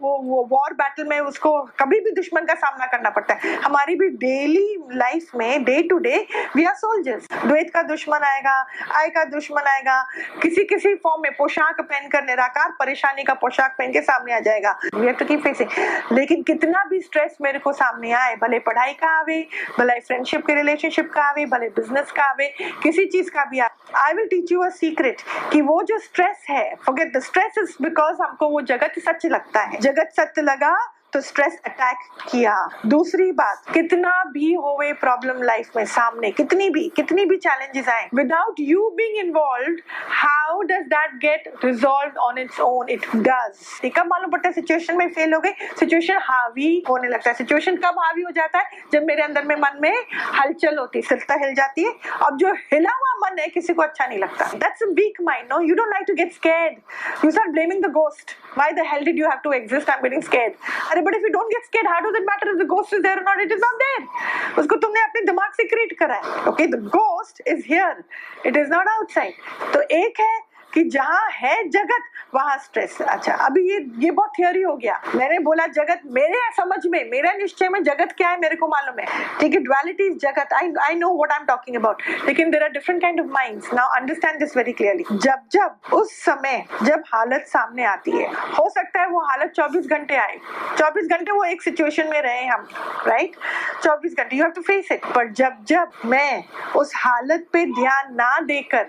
वो 0.00 0.16
वो 0.24 0.46
वॉर 0.50 0.72
बैटल 0.74 1.08
में 1.08 1.18
उसको 1.20 1.50
कभी 1.80 2.00
भी 2.00 2.10
दुश्मन 2.12 2.44
का 2.44 2.54
सामना 2.54 2.86
करना 2.86 3.10
पड़ता 3.10 3.34
है। 3.34 3.54
हमारी 3.56 3.94
भी 3.94 4.08
डेली 4.16 4.76
लाइफ 4.92 5.34
में 5.36 5.64
day 5.64 5.82
to 5.82 5.98
day 5.98 6.16
we 6.56 6.64
are 6.64 6.74
soldiers 6.74 7.26
द्वैत 7.34 7.70
का 7.74 7.82
दुश्मन 7.82 8.24
आएगा, 8.24 8.54
आय 8.96 9.08
का 9.08 9.24
दुश्मन 9.26 9.68
आएगा, 9.68 10.00
किसी 10.42 10.64
किसी 10.64 10.94
फॉर्म 10.96 11.22
में 11.22 11.32
पोशाक 11.32 11.80
पहनकर 11.80 12.24
निराकार, 12.24 12.70
परेशानी 12.80 13.24
का 13.24 13.34
पोशाक 13.36 13.74
पहन 13.78 13.92
के 13.92 14.00
सामने 14.02 14.34
आ 14.34 14.38
जाएगा। 14.40 14.78
We 14.94 15.06
have 15.06 15.14
to 15.14 15.24
keep 15.24 15.42
facing 15.42 16.18
लेकिन 16.18 16.42
कितना 16.42 16.84
भी 16.90 17.00
स्ट्रेस 17.00 17.36
मेरे 17.42 17.58
को 17.58 17.72
सामने 17.72 18.12
आए, 18.12 18.34
भले 18.36 18.58
पढ़ाई 18.60 18.92
का 18.94 19.08
आवे, 19.18 19.40
भले 19.78 19.98
फ्रेंडशिप 20.00 20.46
के 20.46 20.54
रिलेशनशिप 20.54 21.10
का 21.14 21.22
आवे, 21.22 21.46
भले 21.46 21.68
बिज़नेस 21.70 22.12
का 22.16 22.24
आवे, 22.24 22.48
किसी 22.82 23.06
चीज़ 23.06 23.30
का 23.30 23.44
भी 23.44 23.58
आवे 23.58 23.78
I 24.00 24.12
will 24.14 24.26
teach 24.30 24.52
you 24.52 24.60
a 24.60 24.68
secret 24.76 25.22
कि 25.52 25.60
वो 25.62 25.82
जो 25.82 25.98
स्ट्रेस 25.98 26.46
है 26.50 26.64
forget 26.86 27.16
the 27.16 27.20
stress 27.22 27.58
is 27.58 27.76
because 27.82 28.22
हमको 28.22 28.48
वो 28.48 28.60
जगत 28.70 28.98
सच 28.98 29.26
लगता 29.26 29.60
है। 29.60 29.80
जगत 29.80 30.10
सत्य 30.16 30.42
लगा 30.42 30.74
तो 31.12 31.20
स्ट्रेस 31.20 31.58
अटैक 31.66 31.96
किया। 32.30 32.54
दूसरी 32.86 33.30
बात, 33.32 33.62
कितना 33.74 34.12
भी 34.24 34.52
होवे 34.54 34.92
प्रॉब्लम 35.00 35.42
लाइफ 35.42 35.76
में 35.76 35.84
सामने, 35.86 36.30
कितनी 36.32 36.68
भी 36.70 36.88
कितनी 36.96 37.24
भी 37.24 37.36
चैलेंजेस 37.38 37.88
आए 37.88 38.08
without 38.14 38.60
you 38.60 38.88
being 38.96 39.18
involve 39.18 39.76
how 40.18 40.60
does 40.62 40.86
that 40.88 41.14
get 41.20 41.52
resolve 41.64 42.18
on 42.20 42.38
its 42.38 42.60
own 42.60 42.88
it 42.90 43.06
does 43.16 43.90
कब 43.96 44.06
मालूम 44.06 44.30
पड़ता 44.30 44.48
है 44.48 44.54
सिचुएशन 44.54 44.96
में 44.96 45.08
फेल 45.12 45.34
हो 45.34 45.40
गई 45.40 45.52
सिचुएशन 45.80 46.18
हावी 46.22 46.82
होने 46.88 47.08
लगता 47.08 47.30
है। 47.30 47.36
सिचुएशन 47.36 47.76
कब 47.76 47.98
हावी 47.98 48.22
हो 48.22 48.30
जाता 48.30 48.58
है? 48.58 48.78
जब 48.92 49.04
मेरे 49.04 49.22
अंदर 49.22 49.44
में 49.44 49.54
मन 49.56 49.78
में 49.82 50.04
हलचल 50.38 50.78
होती 50.78 50.98
है, 50.98 51.02
सिरता 51.02 51.34
हिल 51.40 51.54
जाती 51.54 51.84
है। 51.84 51.92
अब 52.26 52.36
जो 52.36 52.52
हिला 52.72 52.90
हुआ 52.92 53.14
मन 53.20 53.38
है, 53.38 53.46
किसी 53.48 53.74
को 53.74 53.82
अच्छा 53.82 54.06
नहीं 54.06 54.18
लगता। 54.18 54.44
That's 54.54 54.82
weak 54.90 55.20
mind 55.22 55.48
no 55.52 55.60
you 55.60 55.74
don't 55.74 55.88
like 55.90 56.04
to 56.08 56.14
get 56.14 56.32
scared 56.32 57.24
you 57.24 57.30
start 57.30 57.50
blaming 57.50 57.82
the 57.84 57.90
ghost 57.92 58.36
why 58.56 58.72
the 58.72 58.86
hell 58.86 59.04
did 59.04 59.18
you 59.18 59.28
have 59.28 59.40
to 59.44 59.52
exist 59.52 59.90
I 59.90 59.96
am 59.96 60.02
getting 60.02 60.22
scared 60.22 60.52
अरे 60.90 60.99
अरे 61.00 61.06
but 61.06 61.14
if 61.16 61.22
you 61.22 61.28
don't 61.32 61.50
get 61.50 61.64
scared 61.64 61.86
how 61.88 62.00
does 62.02 62.16
it 62.16 62.22
matter 62.24 62.48
if 62.48 62.56
the 62.56 62.66
ghost 62.68 62.94
is 62.94 63.02
there 63.02 63.18
or 63.18 63.24
not 63.24 63.40
it 63.40 63.52
is 63.52 63.60
not 63.60 63.78
there 63.82 64.60
उसको 64.60 64.76
तुमने 64.76 65.02
अपने 65.02 65.22
दिमाग 65.26 65.52
से 65.52 65.64
create 65.68 65.98
करा 65.98 66.14
है 66.16 66.48
okay 66.48 66.66
the 66.66 66.80
ghost 66.90 67.42
is 67.48 67.62
here 67.68 68.02
it 68.46 68.56
is 68.56 68.70
not 68.70 68.88
outside 68.88 69.72
तो 69.72 69.80
एक 69.96 70.20
है 70.20 70.34
कि 70.74 70.82
जहाँ 70.84 71.28
है 71.32 71.68
जगत, 71.68 72.02
वहाँ 72.34 72.56
स्ट्रेस 72.58 72.96
अच्छा 73.02 73.32
अभी 73.46 73.62
ये 73.70 73.78
ये 73.98 74.10
बहुत 74.10 74.32
थियोरी 74.38 74.62
हो 74.62 74.74
गया। 74.76 75.00
मैंने 75.14 75.38
बोला, 75.38 75.66
जगत 75.66 76.00
मेरे 76.12 76.40
समझ 76.56 76.78
में, 76.86 77.10
मेरा 77.10 77.32
निश्चय 77.32 77.68
में 77.68 77.82
जगत 77.82 78.12
क्या 78.16 78.28
है 78.28 78.38
मेरे 78.40 78.56
को 78.56 78.68
मालूम 78.68 78.98
है। 79.00 79.06
ठीक 79.40 79.54
है 79.54 79.60
duality 79.60 80.06
is 80.06 80.18
jagat. 80.18 80.52
I 80.52 80.72
I 80.82 80.94
know 80.94 81.12
what 81.14 81.32
I 81.32 81.38
am 81.38 81.46
talking 81.46 81.76
about 81.76 82.02
लेकिन 82.26 82.50
there 82.50 82.62
are 82.62 82.70
different 82.70 83.00
kind 83.02 83.20
of 83.20 83.26
minds 83.26 83.72
now 83.74 83.94
understand 83.96 84.38
this 84.38 84.56
very 84.56 84.72
clearly 84.72 85.04
जब 85.12 85.40
जब, 85.52 85.92
उस 85.92 86.12
समय 86.24 86.64
जब 86.82 87.02
हालत 87.14 87.46
सामने 87.46 87.84
आती 87.84 88.10
है, 88.10 88.28
हो 88.58 88.68
सकता 88.70 89.00
है 89.00 89.06
वो 89.08 89.20
हालत 89.20 89.52
24 89.56 89.86
घंटे 89.86 90.16
आए। 90.16 90.38
24 90.78 91.08
घंटे 91.08 91.32
वो 91.32 91.44
एक 91.44 91.62
सिचुएशन 91.62 92.08
में 92.08 92.20
रहे 92.22 92.46
हम 92.46 92.68
राइट 93.06 93.36
24 93.82 94.14
घंटे 94.14 94.36
you 94.36 94.42
have 94.42 94.52
to 94.52 94.62
face 94.62 94.92
it 94.92 95.04
पर 95.14 95.32
जब 95.32 95.64
जब 95.68 95.90
मैं 96.06 96.44
उस 96.76 96.92
हालत 96.96 97.46
पे 97.52 97.64
ध्यान 97.72 98.14
ना 98.14 98.38
देकर 98.40 98.86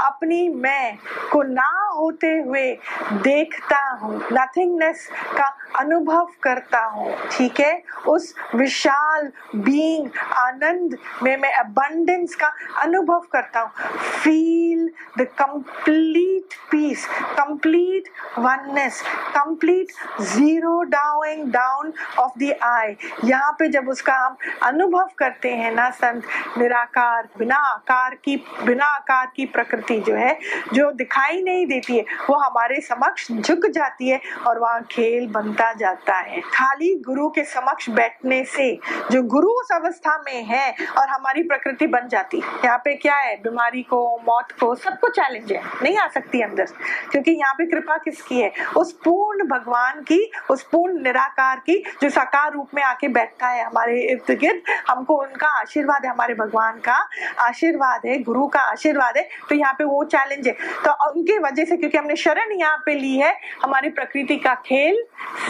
अपनी 0.00 0.48
मैं 0.48 0.96
को 1.32 1.42
ना 1.42 1.90
होते 1.96 2.26
हुए 2.26 2.78
देखता 3.12 3.90
हूँ। 3.90 4.20
नथिंगनेस 4.32 5.08
का 5.36 5.56
अनुभव 5.78 6.28
करता 6.42 6.84
हूँ, 6.84 7.14
ठीक 7.32 7.60
है? 7.60 7.82
उस 8.08 8.34
विशाल 8.54 9.30
बीइंग 9.56 10.10
आनंद 10.32 10.96
में 11.22 11.36
मैं 11.36 11.52
अबंडेंस 11.52 12.34
का 12.34 12.52
अनुभव 12.82 13.20
करता 13.32 13.60
हूँ। 13.60 13.70
Feel 13.98 14.69
the 15.18 15.22
complete 15.38 16.54
peace 16.70 17.06
complete 17.38 18.08
oneness 18.38 19.02
complete 19.36 19.88
zero 20.20 20.82
doing 20.82 21.52
down 21.52 21.92
of 22.18 22.38
the 22.38 22.54
I 22.62 22.96
यहाँ 23.24 23.52
पे 23.52 23.68
जब 23.68 23.88
उसका 23.88 24.14
हम 24.14 24.36
अनुभव 24.62 25.08
करते 25.18 25.48
हैं 25.48 25.74
ना 25.74 25.88
संत, 25.90 26.22
निराकार, 26.58 27.28
बिना 27.38 27.56
आकार 27.56 28.14
की, 28.14 28.36
बिना 28.64 28.86
आकार 28.86 29.32
की 29.36 29.46
प्रकृति 29.46 29.98
जो 30.00 30.14
है, 30.14 30.38
जो 30.72 30.90
दिखाई 30.92 31.42
नहीं 31.42 31.66
देती 31.66 31.96
है, 31.96 32.04
वो 32.30 32.36
हमारे 32.36 32.80
समक्ष 32.80 33.32
झुक 33.32 33.66
जाती 33.66 34.08
है 34.08 34.20
और 34.46 34.58
वहाँ 34.58 34.82
खेल 34.90 35.26
बनता 35.26 35.72
जाता 35.72 36.16
है। 36.18 36.40
खाली 36.40 36.94
गुरु 37.06 37.28
के 37.28 37.44
समक्ष 37.44 37.90
बैठने 37.90 38.44
से 38.44 38.72
जो 39.12 39.22
गुरु 39.22 39.48
उस 39.48 39.68
अवस्था 39.72 40.16
में 40.26 40.44
है 40.44 40.74
और 40.98 41.08
हमारी 41.08 41.42
प्रकृति 41.42 41.86
बन 41.86 42.08
जाती। 42.08 42.40
है 42.40 42.60
यहाँ 42.64 42.78
पे 42.78 42.94
क्या 42.94 43.16
है? 43.16 43.36
बीमारी 43.36 43.82
को, 43.82 44.18
मौत 44.28 44.52
को 44.52 44.74
सबको 45.00 45.08
चैलेंज 45.12 45.52
है। 45.52 45.62
नहीं 45.82 45.96
आ 45.98 46.06
सकती 46.08 46.40
अंदर। 46.40 46.64
क्योंकि 47.10 47.30
यहाँ 47.30 47.54
पे 47.54 47.66
कृपा 47.66 47.96
किसकी 47.96 48.40
है? 48.40 48.52
उस 48.76 48.92
पूर्ण 49.04 49.46
भगवान 49.48 50.00
की, 50.02 50.30
उस 50.50 50.62
पूर्ण 50.62 51.02
निराकार 51.02 51.60
की, 51.66 51.76
जो 52.02 52.08
साकार 52.10 52.52
रूप 52.52 52.74
में 52.74 52.82
आके 52.82 53.08
बैठता 53.08 53.48
है 53.48 53.64
हमारे 53.64 54.00
इर्द 54.02 54.36
गिर्द। 54.40 54.62
हमको 54.88 55.16
उनका 55.16 55.48
आशीर्वाद 55.60 56.04
है, 56.04 56.10
हमारे 56.10 56.34
भगवान 56.34 56.78
का 56.78 56.98
आशीर्वाद 57.40 58.06
है, 58.06 58.18
गुरु 58.22 58.46
का 58.46 58.60
आशीर्वाद 58.62 59.16
है। 59.16 59.28
तो 59.48 59.54
यहाँ 59.54 59.72
पे 59.72 59.84
वो 59.84 60.02
चैलेंज 60.06 60.46
है। 60.48 60.52
तो 60.84 60.92
उनकी 61.10 61.38
वजह 61.38 61.64
से, 61.64 61.76
क्योंकि 61.76 61.98
हमने 61.98 62.16
शरण 62.16 62.52
यहाँ 62.52 62.76
पे 62.86 62.94
ली 62.94 63.16
है, 63.16 63.34
हमारी 63.62 63.90
प्रकृति 63.90 64.36
का 64.36 64.54
खेल 64.66 65.02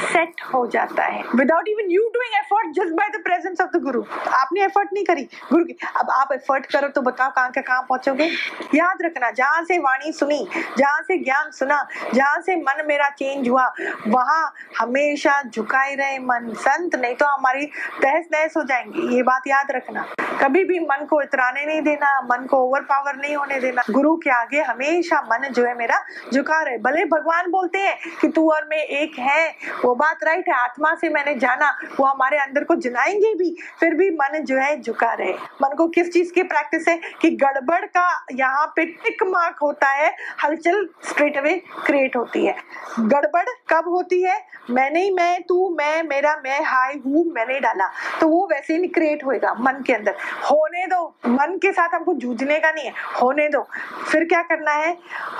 सेट 0.04 0.42
हो 0.54 0.66
जाता 0.68 1.04
है। 1.04 1.22
Without 1.34 1.68
even 1.68 1.90
you 1.90 2.02
doing 2.14 2.34
effort 2.36 2.74
just 2.76 2.94
by 2.94 3.08
the 3.08 3.22
presence 3.24 3.60
of 3.60 3.76
the 3.76 3.82
guru 3.82 4.02
आपने 4.34 4.64
एफर्ट 4.64 4.92
नहीं 4.92 5.04
करी, 5.04 5.28
गुरु 5.50 5.64
की। 5.64 5.76
अब 5.96 6.10
आप 6.10 6.32
एफर्ट 6.32 6.66
करो 6.66 6.88
तो 6.90 7.02
बताओ 7.02 7.30
कहाँ 7.30 7.50
का 7.50 7.60
कहाँ 7.60 7.82
पहुंचोगे? 7.82 8.30
याद 8.74 8.98
रखना 9.02 9.30
जहाँ 9.40 9.62
से 9.64 9.78
वाणी 9.78 10.12
सुनी, 10.12 10.46
जहाँ 10.78 11.00
से 11.02 11.16
ज्ञान 11.18 11.50
सुना, 11.50 11.86
जहाँ 12.14 12.40
से 12.40 12.56
मन 12.56 12.84
मेरा 12.86 13.08
चेंज 13.08 13.48
हुआ, 13.48 13.72
वहाँ 14.06 14.52
हमेशा 14.78 15.42
झुकाए 15.42 15.94
रहे 15.94 16.18
मन। 16.18 16.52
संत 16.58 16.94
नहीं 16.94 17.14
तो 17.14 17.26
हमारी 17.26 17.66
तहस 18.02 18.24
नहस 18.32 18.56
हो 18.56 18.62
जाएँगी, 18.62 19.16
ये 19.16 19.22
बात 19.22 19.46
याद 19.46 19.70
रखना। 19.70 20.06
कभी 20.42 20.64
भी 20.64 20.78
मन 20.80 21.04
को 21.04 21.20
इतराने 21.22 21.64
नहीं 21.66 21.80
देना, 21.82 22.20
मन 22.22 22.46
को 22.46 22.56
ओवर 22.56 22.80
पावर 22.80 23.16
नहीं 23.16 23.36
होने 23.36 23.60
देना। 23.60 23.82
गुरु 23.90 24.16
के 24.16 24.30
आगे 24.30 24.60
हमेशा 24.62 25.20
मन 25.22 25.48
जो 25.48 25.64
है 25.64 25.74
मेरा 25.74 25.98
झुका 26.34 26.62
रहे। 26.62 26.78
भले 26.78 27.04
भगवान 27.04 27.50
बोलते 27.50 27.78
हैं 27.78 27.96
कि 28.20 28.28
तू 28.28 28.50
और 28.52 28.66
मैं 28.70 28.76
एक 28.76 29.18
है, 29.18 29.48
वो 29.84 29.94
बात 29.94 30.24
राइट 30.24 30.48
है, 30.48 30.54
आत्मा 30.54 30.94
से 30.94 31.08
मैंने 31.08 31.34
जाना, 31.34 31.70
वो 32.00 32.06
हमारे 32.06 32.38
अंदर 32.38 32.64
को 32.64 32.74
जलाएँगे 32.74 33.34
भी, 33.34 33.56
फिर 33.80 33.94
भी 33.94 34.10
मन 34.10 34.38
जो 34.44 34.56
है 34.56 34.80
झुका 34.80 35.12
रहे। 35.12 35.32
मन 35.62 35.74
को 35.76 35.88
किस 35.88 36.12
चीज़ 36.12 36.32
की 36.32 36.42
प्रैक्टिस 36.42 36.88
है 36.88 37.00
कि 37.20 37.30
गड़बड़ 37.30 37.84
का 37.84 38.08
यहाँ 38.32 38.72
पे 38.76 38.84
टिक 38.84 39.22
मार्क 39.30 39.56
होता 39.62 39.88
है, 39.88 40.16
हलचल 40.44 40.88
स्ट्रेट 41.08 41.36
अवे 41.36 41.62
क्रिएट 41.86 42.16
होती 42.16 42.46
है। 42.46 42.56
गड़बड़ 43.00 43.44
कब 43.68 43.88
होती 43.88 44.22
है? 44.22 44.46
मैंने 44.70 45.02
ही 45.02 45.10
मैं, 45.10 45.42
तू, 45.42 45.74
मैं, 45.78 46.02
मेरा, 46.02 46.40
मैं, 46.44 46.64
हाय, 46.64 46.92
हूँ, 46.92 47.32
मैंने 47.32 47.60
डाला। 47.60 47.90
तो 48.20 48.28
वो 48.28 48.48
वैसे 48.50 48.76
ही 48.76 48.88
क्रिएट 48.88 49.24
होएगा 49.24 49.54
मन 49.54 49.82
के 49.86 49.92
अंदर। 49.92 50.14
होने 50.50 50.86
दो। 50.86 51.14
मन 51.26 51.58
के 51.62 51.72
साथ 51.72 51.88
हमको 51.94 52.14
जूझने 52.14 52.58
का 52.58 52.72
नहीं 52.72 52.84
है। 52.84 52.92
होने 53.22 53.48
दो। 53.48 53.66
फिर 54.12 54.24
क्या 54.24 54.42
करना 54.42 54.70
है? 54.70 54.98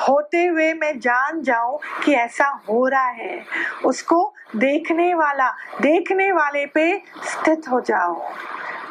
होते 0.09 0.47
हुए 0.47 0.73
मैं 0.73 1.01
जान 1.01 1.43
जाऊँ 1.43 1.79
कि 2.05 2.13
ऐसा 2.13 2.45
हो 2.45 2.89
रहा 2.89 3.09
है। 3.09 3.45
उसको 3.85 4.35
देखने 4.57 5.15
वाला, 5.15 5.49
देखने 5.81 6.33
वाले 6.33 6.67
पे 6.67 7.03
स्थित 7.25 7.63
हो 7.71 7.81
जाओ। 7.81 8.23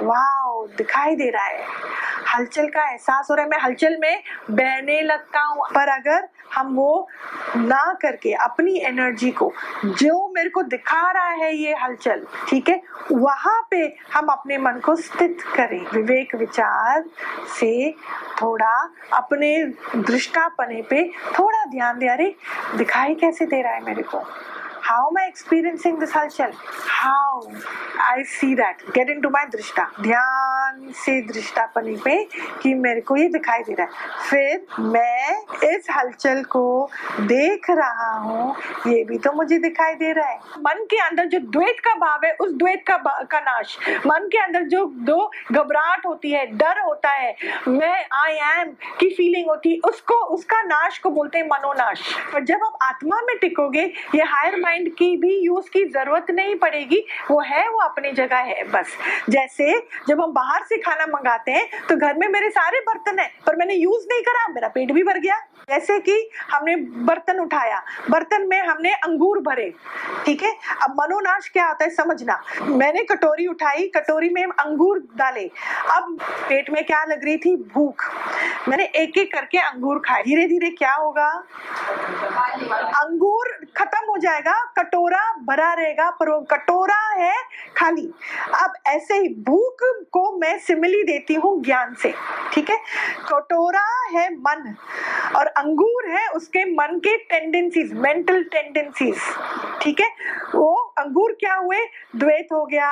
वाह 0.02 0.40
दिखाई 0.78 1.16
दे 1.16 1.30
रहा 1.30 1.46
है। 1.46 1.64
हलचल 2.36 2.68
का 2.68 2.92
एहसास 2.92 3.28
हो 3.32 3.36
रहा 3.36 3.44
है। 3.44 3.50
मैं 3.50 3.60
हलचल 3.60 3.98
में 4.00 4.24
बहने 4.52 5.02
लगता 5.02 5.40
हूँ। 5.40 5.66
पर 5.76 5.88
अगर 5.88 6.28
हम 6.56 6.76
वो 6.76 7.08
ना 7.56 7.94
करके 7.94 8.34
अपनी 8.34 8.78
एनर्जी 8.78 9.32
को, 9.32 9.54
जो 9.86 10.34
मेरे 10.36 10.50
को 10.50 10.64
दिखा 10.64 11.12
रहा 11.12 11.30
है 11.30 11.56
ये 11.56 11.76
हलचल, 11.76 12.28
ठीक 12.50 12.70
है, 12.70 12.82
वहाँ 13.12 13.68
पे 13.72 13.96
हम 14.14 14.28
अपने 14.28 14.58
मन 14.58 14.72
को 14.72 14.96
स्थित 14.96 15.38
करें। 15.56 15.86
विवेक 15.94 16.36
विचार 16.36 17.04
से 17.60 17.92
थोड़ा 18.42 18.90
अपने 19.14 19.66
दृष्टापने 19.96 20.82
पे 20.82 21.12
थोड़ा 21.40 21.66
ध्यान 21.66 22.00
दे। 22.00 22.08
अरे, 22.08 22.36
दिखाई 22.76 23.16
कैसे 23.16 23.46
दे 23.46 23.62
रहा 23.62 23.74
है 23.74 23.84
मेरे 23.84 24.04
को? 24.04 24.24
How 24.90 25.08
am 25.08 25.18
I 25.18 25.28
experiencing 25.28 26.00
this 26.00 26.12
halchal? 26.12 26.52
How 26.52 27.42
I 28.02 28.24
see 28.26 28.56
that. 28.56 28.80
Get 28.94 29.10
into 29.10 29.30
my 29.30 29.46
दृष्टा 29.52 29.84
ध्यान 30.02 30.92
से 30.96 31.22
दृष्टापनी 31.28 31.96
पे 32.06 32.16
कि 32.62 32.74
मेरे 32.76 33.02
को 33.02 33.16
ये 33.16 33.28
दिखाई 33.30 33.64
दे 33.64 33.74
रहा 33.74 33.86
है 33.86 34.28
फिर 34.30 34.82
मैं 34.86 35.70
इस 35.70 35.88
हलचल 35.92 36.42
को 36.52 36.90
देख 37.22 37.70
रहा 37.70 38.12
हूँ 38.18 38.56
ये 38.88 39.04
भी 39.04 39.18
तो 39.18 39.32
मुझे 39.34 39.58
दिखाई 39.60 39.94
दे 39.96 40.12
रहा 40.14 40.28
है 40.28 40.38
मन 40.60 40.84
के 40.92 40.98
अंदर 41.02 41.26
जो 41.28 41.40
द्वैत 41.48 41.80
का 41.86 41.94
भाव 42.00 42.26
है 42.26 42.32
उस 42.42 42.54
द्वैत 42.54 42.84
का 42.88 42.98
का 43.32 43.40
नाश 43.42 43.78
मन 44.06 44.28
के 44.32 44.38
अंदर 44.44 44.68
जो 44.70 44.86
दो 45.08 45.20
घबराहट 45.52 46.06
होती 46.06 46.32
है 46.32 46.46
डर 46.56 46.80
होता 46.80 47.12
है 47.12 47.36
मैं 47.70 47.96
आई 48.22 48.36
एम 48.52 48.72
की 49.00 49.10
फीलिंग 49.16 49.50
होती 49.50 49.74
है 49.74 49.90
उसको 49.90 50.16
उसका 50.38 50.62
नाश 50.64 50.98
को 51.00 51.10
बोलते 51.12 51.38
हैं 51.38 51.46
मनोनाश 51.48 52.14
पर 52.34 52.44
जब 52.46 52.64
आप 52.66 52.78
आत्मा 52.84 53.22
में 53.28 53.38
टिकोगे 53.42 53.86
ये 54.16 54.24
हायर 54.26 54.60
माइंड 54.62 54.79
माइंड 54.80 54.94
की 54.96 55.16
भी 55.18 55.36
यूज़ 55.38 55.70
की 55.70 55.84
ज़रूरत 55.86 56.26
नहीं 56.32 56.56
पड़ेगी। 56.56 57.04
वो 57.32 57.40
है, 57.42 57.68
वो 57.70 57.80
अपनी 57.80 58.12
जगह 58.12 58.38
है, 58.40 58.64
बस। 58.66 58.96
जैसे 59.30 59.74
जब 60.08 60.22
हम 60.22 60.32
बाहर 60.34 60.64
से 60.70 60.78
खाना 60.78 61.06
मंगाते 61.08 61.52
हैं 61.52 61.68
तो 61.90 61.96
घर 61.98 62.18
में 62.18 62.28
मेरे 62.30 62.50
सारे 62.50 62.80
बर्तन 62.80 63.20
है, 63.20 63.28
पर 63.46 63.56
मैंने 63.56 63.74
यूज़ 63.76 64.06
नहीं 64.12 64.22
करा, 64.22 64.48
मेरा 64.48 64.68
पेट 64.68 64.92
भी 64.92 65.04
भर 65.04 65.20
गया। 65.20 65.38
जैसे 65.70 66.00
कि 66.00 66.14
हमने 66.52 66.76
बर्तन 67.08 67.40
उठाया, 67.40 67.82
बर्तन 68.10 68.48
में 68.48 68.60
हमने 68.60 68.94
अंगूर 68.94 69.40
भरे, 69.40 69.70
ठीक 70.26 70.44
है? 70.44 70.54
अब 70.84 70.96
मनोनाश 71.00 71.50
क्या 71.50 71.68
होता 71.68 71.84
है 71.84 71.90
समझना। 71.90 72.42
मैंने 72.62 73.04
कटोरी 73.04 73.48
उठाई, 73.48 73.88
कटोरी 73.96 74.30
में 74.30 74.44
अंगूर 74.44 75.00
डाले। 75.18 75.46
अब 75.92 76.18
पेट 76.50 76.70
में 76.70 76.84
क्या 76.86 77.04
लग 77.04 77.26
रही 77.26 77.38
थी? 77.38 77.56
भूख। 77.74 78.04
मैंने 78.70 78.86
एक 78.96 79.18
एक 79.18 79.34
करके 79.34 79.58
अंगूर 79.60 80.00
खाए। 80.00 80.24
धीरे 80.24 80.48
धीरे 80.48 80.70
क्या 80.70 80.94
होगा? 80.94 81.28
अंगूर 83.00 83.48
खत्म 83.78 84.06
हो 84.10 84.18
जाएगा 84.18 84.54
कटोरा 84.78 85.22
भरा 85.44 85.74
रहेगा, 85.74 86.10
पर 86.10 86.30
वो 86.30 86.40
कटोरा 86.52 87.00
है 87.14 87.34
खाली। 87.78 88.10
अब 88.56 88.74
ऐसे 88.88 89.18
ही 89.18 89.30
भूख 89.44 89.84
को 90.14 90.32
मैं 90.38 90.58
सिमिली 90.60 91.04
देती 91.04 91.34
हूँ 91.36 91.62
ज्ञान 91.64 91.94
से, 91.94 92.14
ठीक 92.54 92.70
है? 92.70 92.78
कटोरा 93.30 93.86
है 94.12 94.30
मन, 94.36 94.76
और 95.36 95.48
अंगूर 95.48 96.10
है 96.10 96.28
उसके 96.30 96.64
मन 96.72 97.00
के 97.00 97.16
टेंडेंसीज 97.30 97.94
मेंटल 97.96 98.44
टेंडेंसीज 98.46 99.18
ठीक 99.82 100.02
है? 100.02 100.08
वो 100.56 100.74
अंगूर 100.98 101.38
क्या 101.40 101.54
हुए? 101.56 101.86
द्वैत 102.16 102.48
हो 102.54 102.66
गया। 102.66 102.88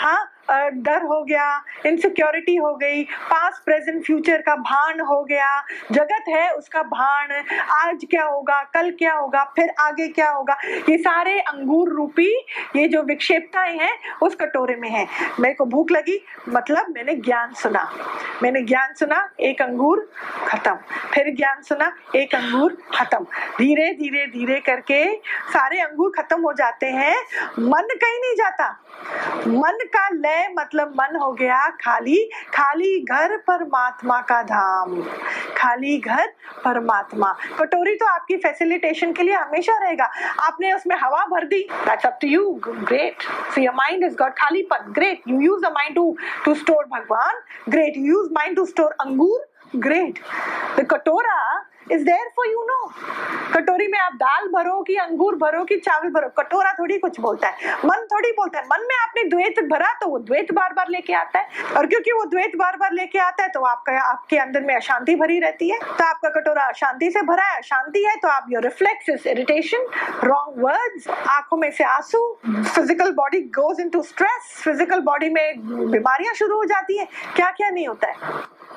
हाँ 0.00 0.24
डर 0.50 1.02
हो 1.02 1.22
गया 1.24 1.62
इनसिक्योरिटी 1.86 2.56
हो 2.56 2.74
गई 2.74 3.02
पास 3.02 3.62
प्रेजेंट 3.64 4.04
फ्यूचर 4.04 4.42
का 4.42 4.56
भान 4.56 5.00
हो 5.00 5.24
गया, 5.24 5.64
जगत 5.92 6.24
है 6.28 6.50
उसका 6.50 6.82
भान, 6.82 7.32
आज 7.70 8.06
क्या 8.10 8.24
होगा, 8.24 8.62
कल 8.62 8.90
क्या 8.90 9.14
होगा, 9.14 9.44
फिर 9.44 9.70
आगे 9.80 10.08
क्या 10.08 10.30
होगा, 10.30 10.56
ये 10.88 10.98
सारे 10.98 11.40
अंगूर 11.40 11.88
रूपी, 11.88 12.46
ये 12.76 12.88
जो 12.88 13.02
विक्षेपताएँ 13.02 13.76
हैं, 13.78 13.98
उस 14.22 14.34
कटोरे 14.34 14.76
में 14.76 14.88
है। 14.88 15.06
मेरे 15.40 15.54
को 15.54 15.64
भूख 15.64 15.90
लगी 15.90 16.24
मतलब 16.48 16.86
मैंने 16.90 17.14
ज्ञान 17.14 17.52
सुना। 17.52 17.90
मैंने 18.42 18.60
ज्ञान 18.60 18.94
सुना, 18.94 19.28
एक 19.40 19.62
अंगूर 19.62 20.10
खत्म। 20.46 20.74
फिर 21.14 21.34
ज्ञान 21.36 21.62
सुना, 21.62 21.92
एक 22.16 22.34
अंगूर 22.34 22.76
खत्म। 22.96 23.24
धीरे 23.58 23.92
धीरे 23.92 24.26
धीरे 24.26 24.60
करके 24.60 25.14
सारे 25.52 25.80
अंगूर 25.80 26.12
खत्म 26.18 26.42
हो 26.42 26.52
जाते 26.52 26.86
हैं। 26.86 27.16
मन 27.58 27.88
कहीं 28.02 28.20
नहीं 28.20 28.34
जाता। 28.34 28.68
मन 29.46 29.78
का 29.84 30.08
लय 30.08 30.37
मतलब 30.58 30.94
मन 30.96 31.16
हो 31.16 31.30
गया 31.32 31.66
खाली 31.80 32.18
खाली 32.54 32.98
घर 33.00 33.36
परमात्मा 33.46 34.20
का 34.20 34.42
धाम। 34.42 35.00
खाली 35.56 35.96
घर 35.98 36.26
परमात्मा। 36.64 37.32
कटोरी 37.58 37.94
तो 37.94 38.06
आपकी 38.06 38.36
फैसिलिटेशन 38.36 39.12
के 39.12 39.22
लिए 39.22 39.34
हमेशा 39.34 39.78
रहेगा। 39.78 40.10
आपने 40.40 40.72
उसमें 40.72 40.96
हवा 40.96 41.24
भर 41.26 41.44
दी। 41.44 41.60
That's 41.72 42.06
up 42.06 42.18
to 42.22 42.28
you 42.28 42.50
great 42.66 43.22
so 43.54 43.60
your 43.60 43.74
mind 43.74 44.04
is 44.04 44.16
got 44.16 44.32
खाली 44.38 44.62
पन 44.72 44.92
great 44.92 45.22
you 45.28 45.40
use 45.40 45.62
the 45.62 45.72
mind 45.72 45.94
to 45.94 46.16
to 46.44 46.54
store 46.54 46.84
Bhagwan. 46.92 47.40
Great 47.68 47.96
you 47.96 48.04
use 48.06 48.32
mind 48.32 48.56
to 48.56 48.64
store 48.66 48.92
angoor. 49.00 49.46
Great 49.76 50.18
the 50.76 50.86
katora 50.90 51.64
is 51.92 52.04
there 52.04 52.28
for 52.36 52.46
you 52.46 52.62
no 52.64 52.76
कटोरी 53.54 53.86
में 53.88 53.98
आप 53.98 54.12
दाल 54.14 54.46
भरो 54.48 54.80
कि 54.82 54.96
अंगूर 54.98 55.36
भरो 55.36 55.62
कि 55.64 55.76
चावल 55.78 56.10
भरो? 56.10 56.28
कटोरा 56.38 56.72
थोड़ी 56.78 56.98
कुछ 56.98 57.20
बोलता 57.20 57.48
है। 57.48 57.74
मन 57.84 58.06
थोड़ी 58.12 58.30
बोलता 58.32 58.58
है। 58.58 58.64
मन 58.66 58.86
में 58.88 58.94
आपने 58.96 59.24
द्वैत 59.24 59.60
भरा 59.70 59.92
तो 60.00 60.08
वो 60.08 60.18
द्वैत 60.20 60.52
बार 60.54 60.72
बार 60.72 60.88
लेके 60.90 61.12
आता 61.14 61.38
है। 61.38 61.74
और 61.76 61.86
क्योंकि 61.86 62.12
वो 62.12 62.24
द्वैत 62.24 62.56
बार 62.56 62.76
बार 62.76 62.92
लेके 62.92 63.18
आता 63.18 63.42
है 63.42 63.48
तो 63.48 63.60
आपका, 63.62 63.98
आपके 64.00 64.38
अंदर 64.38 64.60
में 64.60 64.74
अशांति 64.74 65.14
भरी 65.16 65.38
रहती 65.40 65.70
है। 65.70 65.78
तो 65.78 66.04
आपका 66.04 66.28
कटोरा 66.30 66.64
अशांति 66.64 67.10
से 67.10 67.22
भरा 67.22 67.44
है, 67.44 67.58
अशांति 67.58 68.04
है 68.04 68.16
तो 68.16 68.28
आप 68.28 68.46
your 68.50 68.62
reflex 68.62 69.08
is 69.10 69.28
irritation 69.28 69.86
wrong 70.24 70.62
words 70.64 71.08
आँखों 71.08 71.56
में 71.56 71.70
से 71.70 71.84
आँसू 71.84 72.20
physical 72.46 73.12
body 73.14 73.40
goes 73.58 73.80
into 73.80 74.02
stress 74.04 74.54
physical 74.64 75.00
body 75.02 75.30
में 75.30 75.90
बीमारियाँ 75.90 76.34
शुरू 76.34 76.56
हो 76.56 76.64
जाती 76.66 76.98
है। 76.98 77.08
क्या 77.36 77.50
क्या 77.50 77.70
नहीं 77.70 77.88
होता 77.88 78.08
है? 78.08 78.16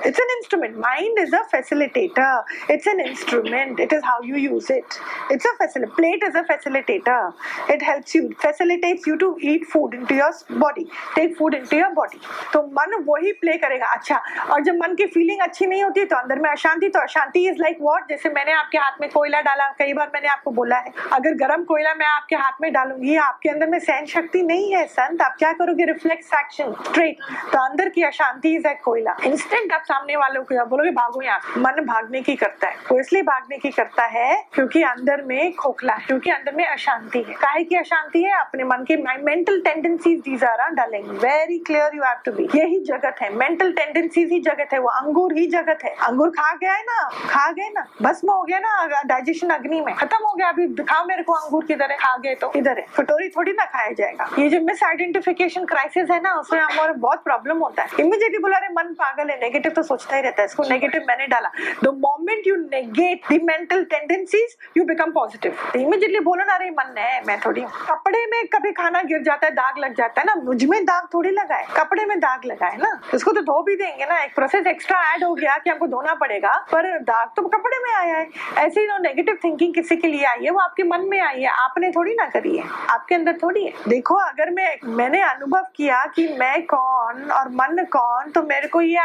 It's 0.04 0.18
an 0.18 0.26
instrument. 0.38 0.78
Mind 0.78 1.18
is 1.20 1.34
a 1.34 1.42
facilitator. 1.54 2.44
It's 2.70 2.88
an 2.88 3.00
instrument. 3.00 3.80
It 3.80 3.94
is 3.94 4.04
how 4.04 4.22
you 4.22 4.36
use 4.36 4.70
it. 4.70 5.00
It's 5.30 5.46
a 5.46 5.54
facilitator. 5.62 5.96
Plate 5.96 6.24
is 6.24 6.36
a 6.36 6.44
facilitator. 6.44 7.34
It 7.70 7.82
helps 7.82 8.16
you, 8.16 8.32
facilitates 8.42 9.06
you 9.06 9.18
to 9.18 9.38
eat 9.42 9.66
food 9.66 9.94
into 9.94 10.16
your 10.16 10.32
body. 10.52 10.88
Take 11.16 11.38
food 11.38 11.54
into 11.54 11.76
your 11.76 11.94
body. 11.94 12.20
तो 12.54 12.62
वही 13.06 13.32
play 13.42 13.54
करेगा 13.58 13.86
अच्छा 13.94 14.16
और 14.52 14.64
जब 14.64 14.76
मन 14.82 14.96
की 14.96 15.06
feeling 15.14 15.42
अच्छी 15.42 15.66
नहीं 15.66 15.84
होती 15.84 16.06
तो 16.06 16.16
अंदर 16.16 16.40
में 16.40 16.50
अशांति 16.50 16.88
तो 16.90 17.00
अशांति 17.00 17.46
इज़ 17.50 17.58
लाइक 17.62 17.78
वॉट 17.82 18.08
जैसे 18.10 18.30
मैंने 18.30 18.52
आपके 18.54 18.78
हाथ 18.78 19.02
में 19.02 19.10
कोयला 19.10 19.42
डाला 19.42 19.68
कई 19.80 19.94
बार 19.94 20.12
मैंने 20.14 20.28
आपको 20.28 20.52
बोला 20.52 20.78
है 20.86 20.94
अगर 21.14 21.34
गर्म 21.44 21.64
कोयला 21.72 21.94
मैं 22.00 22.06
आपके 22.06 22.36
हाथ 22.36 22.62
में 22.62 22.72
डालूँगी 22.74 23.16
आपके 23.26 23.50
अंदर 23.50 23.68
में 23.70 23.80
सहन 23.80 24.06
शक्ति 24.14 24.42
नहीं 24.44 24.72
है 24.74 24.86
संत 24.98 25.22
आप 25.22 25.36
क्या 25.40 25.52
करोगे 25.62 25.86
रिफ्लेक्स 25.92 26.34
एक्शन 26.40 26.74
स्ट्रेट 26.90 27.24
तो 27.52 27.66
अंदर 27.66 27.90
की 27.96 28.04
अशांति 28.12 28.56
इज़ 28.56 28.64
लाइक 28.66 28.82
कोयला 28.86 29.16
इंस्टेंट 29.26 29.74
आप 29.74 29.81
सामने 29.82 30.16
वालों 30.16 30.44
को 30.44 30.66
बोलोगे 30.66 30.92
भागो 30.92 31.22
यहाँ। 31.22 31.40
मन 31.58 31.86
भागने 31.86 32.22
की 32.22 32.36
करता 32.36 32.68
है। 32.68 32.76
वो 32.92 33.00
इसलिए 33.00 33.22
भागने 33.24 33.58
की 33.58 33.70
करता 33.72 34.06
है 34.06 34.36
क्योंकि 34.54 34.82
अंदर 34.84 35.22
में 35.22 35.54
खोखला 35.56 35.94
है 35.94 36.06
क्योंकि 36.08 36.32
अंदर 36.32 36.56
में 36.56 36.66
अशांति 36.66 37.20
है। 37.20 37.34
काहे 37.34 37.64
की 37.64 37.76
अशांति 37.76 38.24
है? 38.24 38.40
अपने 38.40 38.64
मन 38.64 38.84
की 38.84 38.96
मेंटल 39.24 39.60
टेंडेंसीज 39.60 40.20
दीज 40.20 40.44
आर 40.44 40.70
डालेंगे। 40.72 41.18
Very 41.20 41.58
clear 41.60 41.96
you 41.96 42.04
have 42.04 42.18
to 42.26 42.32
be 42.32 42.48
यही 42.56 42.80
जगत 42.80 43.16
है। 43.22 43.34
मेंटल 43.36 43.72
टेंडेंसीज 43.72 44.32
ही 44.32 44.40
जगत 44.40 44.74
है। 44.74 44.80
वो 44.80 44.90
अंगूर 44.90 45.34
ही 45.34 45.46
जगत 45.48 45.80
है। 45.84 45.96
अंगूर 46.04 46.30
खा 46.30 46.52
गया 46.56 46.74
है 46.74 46.84
ना? 46.84 47.10
खा 47.30 47.52
गए 47.52 47.70
ना? 47.70 47.86
भस्म 48.02 48.32
हो 48.32 48.44
गया 48.44 48.60
ना? 48.60 49.04
डाइजेशन 49.06 49.50
अग्नि 49.50 49.82
में। 49.82 49.94
खत्म 49.96 50.26
हो 50.26 50.34
गया। 50.34 50.50
अभी 50.50 50.68
दिखाओ 50.76 51.06
मेरे 51.06 51.24
को 51.24 51.34
अंगूर 51.34 51.66
किधर 51.66 51.92
है। 51.92 51.98
खा 51.98 52.16
गए 52.18 52.36
तो। 52.36 52.52
इधर 52.56 52.78
है। 52.78 52.86
कटोरी 52.98 53.30
थोड़ी 53.30 53.52
ना 53.52 53.66
खाया 53.66 53.92
जाएगा। 53.92 54.30
ये 54.40 54.50
जो 54.50 54.62
मिस 54.62 54.84
आइडेंटिफिकेशन 54.84 55.66
क्राइसिस 55.66 56.12
है 56.12 56.20
ना, 56.22 56.34
उसमें 56.34 56.60
हमारे 56.60 56.94
बहुत 56.94 57.24
प्रॉब्लम 57.24 57.58
होता 57.58 57.84
है। 57.84 57.90
इमीडिएटली 58.00 58.38
बोला 58.38 58.58
रहे 58.58 58.70
मन 58.74 58.94
पागल 58.94 59.30
है। 59.30 59.40
नेगेटिव 59.42 59.71
तो 59.72 59.84
सोचता 59.84 60.16
ही 60.16 60.22
रहता 60.22 60.42
है, 60.42 60.46
इसको 60.46 60.64
नेगेटिव 60.70 61.06
मैंने 61.08 61.28
डाला। 61.28 61.52
The 61.84 61.94
moment 61.98 62.48
you 62.48 62.56
negate 62.56 63.32
the 63.32 63.40
mental 63.44 63.84
tendencies 63.86 64.56
you 64.78 64.84
become 64.86 65.12
positive 65.12 65.58
immediately 65.76 66.20
बोलो 66.22 66.44
ना, 66.44 66.54
अरे, 66.54 66.70
मन 66.72 66.98
है, 66.98 67.22
मैं 67.28 67.40
थोड़ी 67.40 67.62
कपड़े 67.62 68.26
में 68.26 68.46
कभी 68.48 68.72
खाना 68.72 69.02
गिर 69.04 69.22
जाता 69.24 69.48
है, 69.48 69.54
दाग 69.54 69.78
लग 69.80 69.96
जाता 69.96 70.22
है 70.22 70.28
ना, 70.28 70.36
मुझमें 70.44 70.84
दाग 70.86 71.08
थोड़ी 71.14 71.30
लगा 71.32 71.56
है, 71.56 71.66
कपड़े 71.78 72.06
में 72.06 72.18
दाग 72.20 72.46
लगा 72.46 72.68
है 72.68 72.78
ना, 72.78 73.00
इसको 73.14 73.32
तो 73.32 73.42
धो 73.42 73.62
भी 73.64 73.76
देंगे 73.76 74.06
ना, 74.06 74.20
एक 74.24 74.36
प्रोसेस 74.36 74.68
एक्स्ट्रा 74.68 75.00
ऐड 75.14 75.24
हो 75.24 75.34
गया 75.36 75.58
कि 75.58 75.70
हमको 75.70 75.88
धोना 75.88 76.14
पड़ेगा, 76.16 76.58
पर 76.72 76.88
दाग 77.02 77.30
तो 77.36 77.48
कपड़े 77.48 77.78
में 77.78 77.92
आया 77.96 78.18
है। 78.18 78.28
ऐसे 78.58 78.82
ही 78.82 78.88
नेगेटिव 79.02 79.38
थिंकिंग 79.44 79.74
किसी 79.74 79.96
के 79.96 80.08
लिए 80.08 80.26
आई 80.26 80.44
है, 80.44 80.52
वो 80.52 80.60
आपके 80.60 80.84
मन 80.84 81.06
में 81.10 81.20
आई 81.22 81.42
है, 81.42 81.50
आपने 81.60 81.92
थोड़ी 81.92 82.14
ना 82.14 82.26
करी 82.30 82.58
है, 82.58 82.64
आपके 82.90 83.16
अंदर 83.16 83.38
थोड़ी 83.44 83.66
है। 83.66 83.74
देखो, 83.88 84.16
अगर 84.16 84.50
मैं, 84.50 84.76
मैंने 84.96 85.22
अनुभव 85.22 85.66
किया 85.76 86.04
कि 86.16 86.28
मैं 86.40 86.62
कौन 86.66 87.30
और 87.32 87.50
मन 87.52 87.84
कौन 87.92 88.32
तो 88.32 88.42
मेरे 88.44 88.68
को 88.68 88.82
ये 88.82 88.98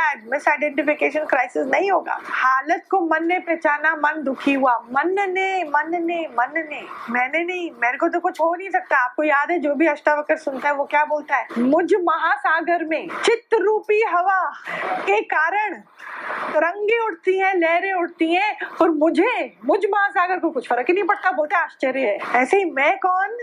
आइडेंटिफिकेशन 0.56 1.24
क्राइसिस 1.24 1.66
नहीं 1.66 1.90
होगा। 1.90 2.18
हालत 2.24 2.84
को 2.90 3.00
मन 3.00 3.24
ने 3.24 3.38
पहचाना, 3.38 3.94
मन 3.96 4.22
दुखी 4.22 4.52
हुआ। 4.54 4.76
मन 4.92 5.14
ने 5.30 5.64
मन 5.64 5.90
ने 5.90 6.16
मन 6.38 6.52
ने। 6.56 6.82
मैंने 7.10 7.42
नहीं, 7.44 7.70
मेरे 7.82 7.98
को 7.98 8.08
तो 8.08 8.20
कुछ 8.20 8.40
हो 8.40 8.54
नहीं 8.54 8.70
सकता। 8.70 8.96
आपको 8.96 9.22
याद 9.22 9.50
है, 9.50 9.58
जो 9.58 9.74
भी 9.74 9.86
अष्टावकर 9.86 10.36
सुनता 10.36 10.68
है, 10.68 10.74
वो 10.74 10.84
क्या 10.84 11.04
बोलता 11.04 11.36
है? 11.36 11.46
मुझ 11.58 11.92
महासागर 11.94 12.84
में 12.84 13.08
चित्त 13.24 13.54
रूपी 13.54 14.02
हवा 14.02 14.40
के 15.06 15.20
कारण 15.20 15.74
तरंगे 16.54 16.98
उठती 17.06 17.38
हैं, 17.38 17.54
लहरें 17.54 17.92
उठती 17.92 18.32
हैं, 18.34 18.56
और 18.80 18.90
मुझे, 18.90 19.56
मुझ 19.64 19.78
महासागर 19.86 20.38
को 20.38 20.50
कुछ 20.50 20.68
फ़र्क 20.68 20.86
ही 20.88 20.94
नहीं 20.94 21.04
पड़ता, 21.04 21.30
बोलते 21.32 21.56
आश्चर्य 21.56 22.00
है। 22.00 22.18
ऐसे 22.34 22.56
ही 22.56 22.70
मैं 22.70 22.96
कौन? 22.98 23.36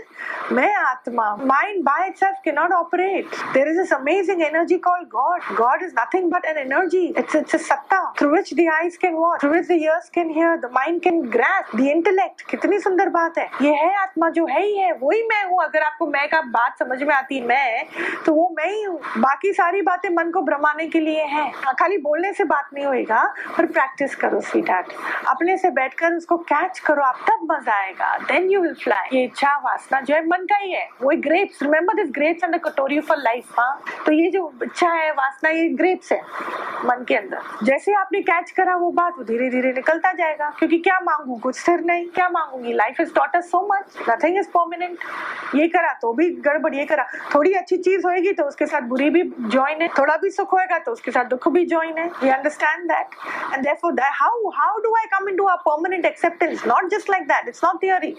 मैं 0.52 0.74
आत्मा। 0.74 1.36
Mind 1.36 1.82
by 1.82 2.06
itself 2.08 2.36
cannot 2.54 2.72
operate 2.72 3.36
there 3.54 3.68
is 3.68 3.78
this 3.78 3.92
amazing 3.92 4.42
energy 4.42 4.78
called 4.78 5.08
God 5.08 5.54
God 5.56 5.82
is 5.82 5.94
nothing 5.98 6.30
but 6.32 6.44
an 6.44 6.58
energy 6.58 7.03
it's 7.08 7.36
it's 7.36 7.54
a 7.54 7.58
सत्ता 7.60 8.00
through 8.18 8.30
which 8.30 8.52
the 8.54 8.68
eyes 8.72 8.96
can 8.96 9.14
watch 9.14 9.40
through 9.40 9.50
which 9.50 9.66
the 9.68 9.72
ears 9.72 10.08
can 10.14 10.30
hear 10.30 10.56
the 10.58 10.70
mind 10.74 11.00
can 11.02 11.20
grasp 11.30 11.76
the 11.76 11.80
intellect 11.88 12.42
कितनी 12.50 12.78
सुंदर 12.80 13.08
बात 13.10 13.38
है। 13.38 13.48
ये 13.62 13.72
है 13.74 13.94
आत्मा 13.96 14.28
जो 14.30 14.46
है 14.46 14.62
ही 14.62 14.76
है, 14.76 14.92
वही 14.94 15.22
मैं 15.28 15.42
हूँ। 15.44 15.62
अगर 15.62 15.82
आपको 15.82 16.06
मैं 16.06 16.28
का 16.28 16.40
बात 16.50 16.78
समझ 16.78 17.02
में 17.02 17.14
आती 17.14 17.38
है 17.38 17.46
मैं 17.46 17.84
तो 18.26 18.32
वो 18.34 18.48
मैं 18.56 18.70
ही 18.70 18.82
हूँ। 18.82 18.98
बाकी 19.18 19.52
सारी 19.52 19.82
बातें 19.82 20.08
मन 20.10 20.30
को 20.30 20.42
भ्रमाने 20.42 20.86
के 20.88 21.00
लिए 21.00 21.24
है। 21.26 21.50
खाली 21.80 21.98
बोलने 21.98 22.32
से 22.32 22.44
बात 22.44 22.68
नहीं 22.74 22.84
होएगा, 22.84 23.22
पर 23.56 23.66
प्रैक्टिस 23.68 24.14
करो 24.14 24.40
स्वीट 24.42 24.70
हार्ट 24.70 24.92
अपने 25.28 25.56
से 25.58 25.70
बैठकर 25.72 26.14
उसको 26.14 26.36
कैच 26.44 26.78
करो, 26.78 27.02
आप 27.02 27.24
तब 27.30 27.46
मज़ा 27.50 27.74
आएगा। 27.74 28.16
देन 28.26 28.50
यू 28.50 28.60
विल 28.60 28.74
फ्लाई 28.74 29.16
ये 29.16 29.24
इच्छा, 29.24 29.56
वासना 29.64 30.00
जो 30.00 30.14
है, 30.14 30.24
मन 30.26 30.46
का 30.46 30.56
ही 30.56 30.72
है। 30.72 30.88
वो 31.02 31.10
grapes 31.22 31.62
remember 31.62 31.94
this 31.94 32.10
grapes 32.14 32.44
and 32.44 32.58
katori 32.60 33.00
for 33.00 33.18
life 33.18 33.58
हाँ? 33.58 33.80
तो 34.06 34.12
ये 34.12 34.30
जो 34.30 34.52
इच्छा 34.64 34.88
है, 34.88 35.10
वासना, 35.12 35.50
ये 35.50 35.68
ग्रेप्स 35.74 36.12
है। 36.12 36.20
मन 36.94 37.04
के 37.04 37.14
अंदर। 37.14 37.64
जैसे 37.64 37.94
आपने 37.94 38.20
कैच 38.22 38.50
करा, 38.50 38.76
वो 38.76 38.90
बात 38.92 39.14
वो 39.18 39.24
धीरे 39.24 39.48
धीरे 39.50 39.72
निकलता 39.72 40.12
जाएगा, 40.12 40.50
क्योंकि 40.58 40.78
क्या 40.78 40.98
मांगू? 41.02 41.36
कुछ 41.42 41.58
स्थिर 41.58 41.80
नहीं। 41.84 42.06
क्या 42.14 42.28
मांगूँगी? 42.28 42.72
Life 42.72 43.00
is 43.00 43.12
taught 43.14 43.36
so 43.44 43.60
much 43.72 43.96
nothing 44.08 44.38
is 44.38 44.48
permanent 44.48 44.98
ये 45.54 45.66
करा 45.68 45.92
तो 46.02 46.12
भी 46.12 46.28
गड़बड़, 46.46 46.74
ये 46.74 46.84
करा। 46.84 47.06
थोड़ी 47.34 47.52
अच्छी 47.54 47.76
चीज़ 47.78 48.06
होएगी 48.06 48.32
तो 48.32 48.44
उसके 48.44 48.66
साथ 48.66 48.82
बुरी 48.88 49.10
भी 49.10 49.22
ज्वाइन 49.40 49.82
है। 49.82 49.88
थोड़ा 49.98 50.16
भी 50.16 50.30
सुख 50.30 50.52
होएगा 50.52 50.78
तो 50.78 50.92
उसके 50.92 51.10
साथ 51.10 51.24
दुख 51.26 51.48
भी 51.48 51.64
ज्वाइन 51.66 51.98
है। 51.98 52.06
We 52.22 52.30
understand 52.30 52.84
that 52.90 53.16
and 53.54 53.62
therefore 53.62 54.00
how 54.20 54.50
how 54.56 54.78
do 54.80 54.94
I 54.96 55.06
come 55.12 55.28
into 55.28 55.44
a 55.44 55.54
permanent 55.66 56.04
acceptance 56.04 56.66
not 56.66 56.88
just 56.90 57.10
like 57.10 57.22
that 57.28 57.48
it's 57.48 57.64
not 57.64 57.82
theory 57.82 58.14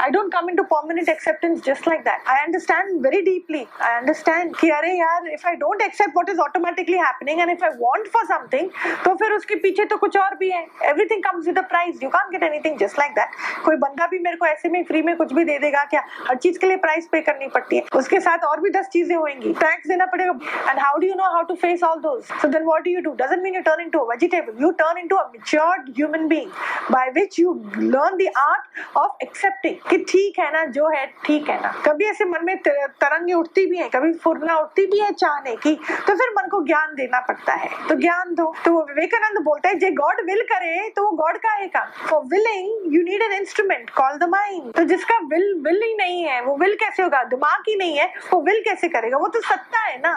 I 0.00 0.10
don't 0.10 0.32
come 0.32 0.50
into 0.50 0.62
permanent 0.72 1.08
acceptance 1.08 1.62
just 1.64 1.88
like 1.88 2.00
that 2.04 2.28
I 2.28 2.44
understand 2.44 3.00
very 3.06 3.20
deeply 3.22 3.66
I 3.80 3.96
understand 3.96 4.54
कि, 4.56 4.70
अरे 4.70 4.92
यार 4.92 5.28
if 5.32 5.46
I 5.48 5.56
don't 5.56 5.82
accept 5.82 6.12
what 6.14 6.30
is 6.30 6.40
automatically 6.40 6.98
happening 6.98 7.40
and 7.40 7.50
if 7.50 7.64
I 7.64 7.70
want 7.80 8.08
for 8.12 8.22
something 8.28 8.68
तो 9.04 9.14
फिर 9.22 9.32
उसके 9.32 9.54
पीछे 9.62 9.84
तो 9.84 9.96
कुछ 9.96 10.16
और 10.16 10.34
भी 10.36 10.50
है। 10.50 10.64
Everything 10.90 11.24
comes 11.26 11.48
with 11.50 11.62
a 11.62 11.66
price. 11.72 12.02
You 12.04 12.10
can't 12.10 12.34
get 12.34 12.46
anything 12.48 12.78
just 12.82 13.00
like 13.02 13.16
that. 13.18 13.40
कोई 13.64 13.76
बंदा 13.86 14.06
भी 14.06 14.18
मेरे 14.24 14.36
को 14.36 14.46
ऐसे 14.46 14.68
में 14.68 14.82
फ्री 14.84 15.02
में 15.02 15.14
कुछ 15.16 15.32
भी 15.32 15.44
दे 15.44 15.58
देगा 15.58 15.84
क्या? 15.90 16.04
हर 16.28 16.36
चीज़ 16.36 16.58
के 16.58 16.66
लिए 16.66 16.76
प्राइस 16.86 17.08
पे 17.12 17.20
करनी 17.30 17.48
पड़ती 17.54 17.76
है। 17.76 17.82
उसके 17.96 18.20
साथ 18.20 18.44
और 18.50 18.60
भी 18.60 18.70
दस 18.70 18.88
चीज़ें 18.92 19.16
होंगी। 19.16 19.52
टैक्स 19.60 19.88
देना 19.88 20.06
पड़ेगा। 20.14 20.38
And 20.70 20.80
how 20.80 20.98
do 20.98 21.06
you 21.06 21.14
know 21.14 21.32
how 21.34 21.42
to 21.48 21.54
face 21.66 21.82
all 21.82 22.00
those 22.00 22.32
so 22.42 22.48
then 22.48 22.64
what 22.64 22.84
do 22.84 22.90
you 22.90 23.00
do 23.00 23.14
doesn't 23.24 23.42
mean 23.42 23.54
you 23.54 23.62
turn 23.62 23.80
into 23.80 23.98
a 23.98 24.18
vegetable. 24.20 24.54
You 24.60 24.72
turn 24.78 24.98
into 24.98 25.16
a 25.16 25.24
matured 25.32 25.90
human 25.96 26.28
being 26.28 26.48
by 26.90 27.02
which 27.14 27.38
you 27.38 27.52
learn 27.92 28.16
the 28.18 28.28
art 28.40 28.80
of 28.96 29.22
accepting 29.26 29.76
कि 29.88 29.98
ठीक 30.08 30.38
है 30.38 30.50
ना, 30.52 30.64
जो 30.66 30.88
है 30.88 31.06
ठीक 31.26 31.48
है 31.50 31.60
ना। 31.62 31.70
कभी 31.86 32.04
ऐसे 32.10 32.24
मन 32.24 32.44
में 32.44 32.56
तरंगे 32.64 33.34
उठती 33.34 33.66
भी 33.66 33.78
है, 33.78 33.88
कभी 33.88 34.12
फुरना 34.24 34.56
उठती 34.58 34.86
भी 34.86 34.98
है 35.00 35.10
चाहने 35.12 35.54
की 35.56 35.74
तो 36.06 36.14
फिर 36.14 36.32
मन 36.38 36.48
को 36.50 36.62
ज्ञान 36.66 36.94
देना 36.96 37.20
पड़ता 37.28 37.54
है। 37.54 37.70
तो 37.88 37.94
ज्ञान 38.00 38.34
दो। 38.34 38.52
तो 38.64 38.72
वो 38.72 38.82
विवेकानंद 38.88 39.42
बोलता 39.44 39.68
है, 39.68 39.74
जे 39.76 39.90
गॉड 39.92 40.20
विल 40.26 40.42
करे 40.52 40.88
तो 40.96 41.04
वो 41.04 41.10
गॉड 41.16 41.36
का 41.38 41.52
है 41.52 41.68
का 41.68 41.84
for 42.00 42.24
willing 42.26 42.94
you 42.94 43.02
need 43.02 43.22
an 43.22 43.32
instrument 43.32 43.90
call 43.90 44.18
the 44.18 44.28
mind 44.30 44.72
तो 44.72 44.84
जिसका 44.86 45.18
विल 45.26 45.54
विल 45.66 45.82
ही 45.82 45.94
नहीं 45.96 46.22
है, 46.24 46.40
वो 46.42 46.56
विल 46.56 46.74
कैसे 46.80 47.02
होगा? 47.02 47.22
दिमाग 47.26 47.68
ही 47.68 47.76
नहीं 47.76 47.98
है, 47.98 48.12
वो 48.32 48.40
विल 48.42 48.62
कैसे 48.64 48.88
करेगा? 48.88 49.18
वो 49.18 49.28
तो 49.28 49.40
सत्ता 49.42 49.86
है 49.86 49.98
ना। 50.00 50.14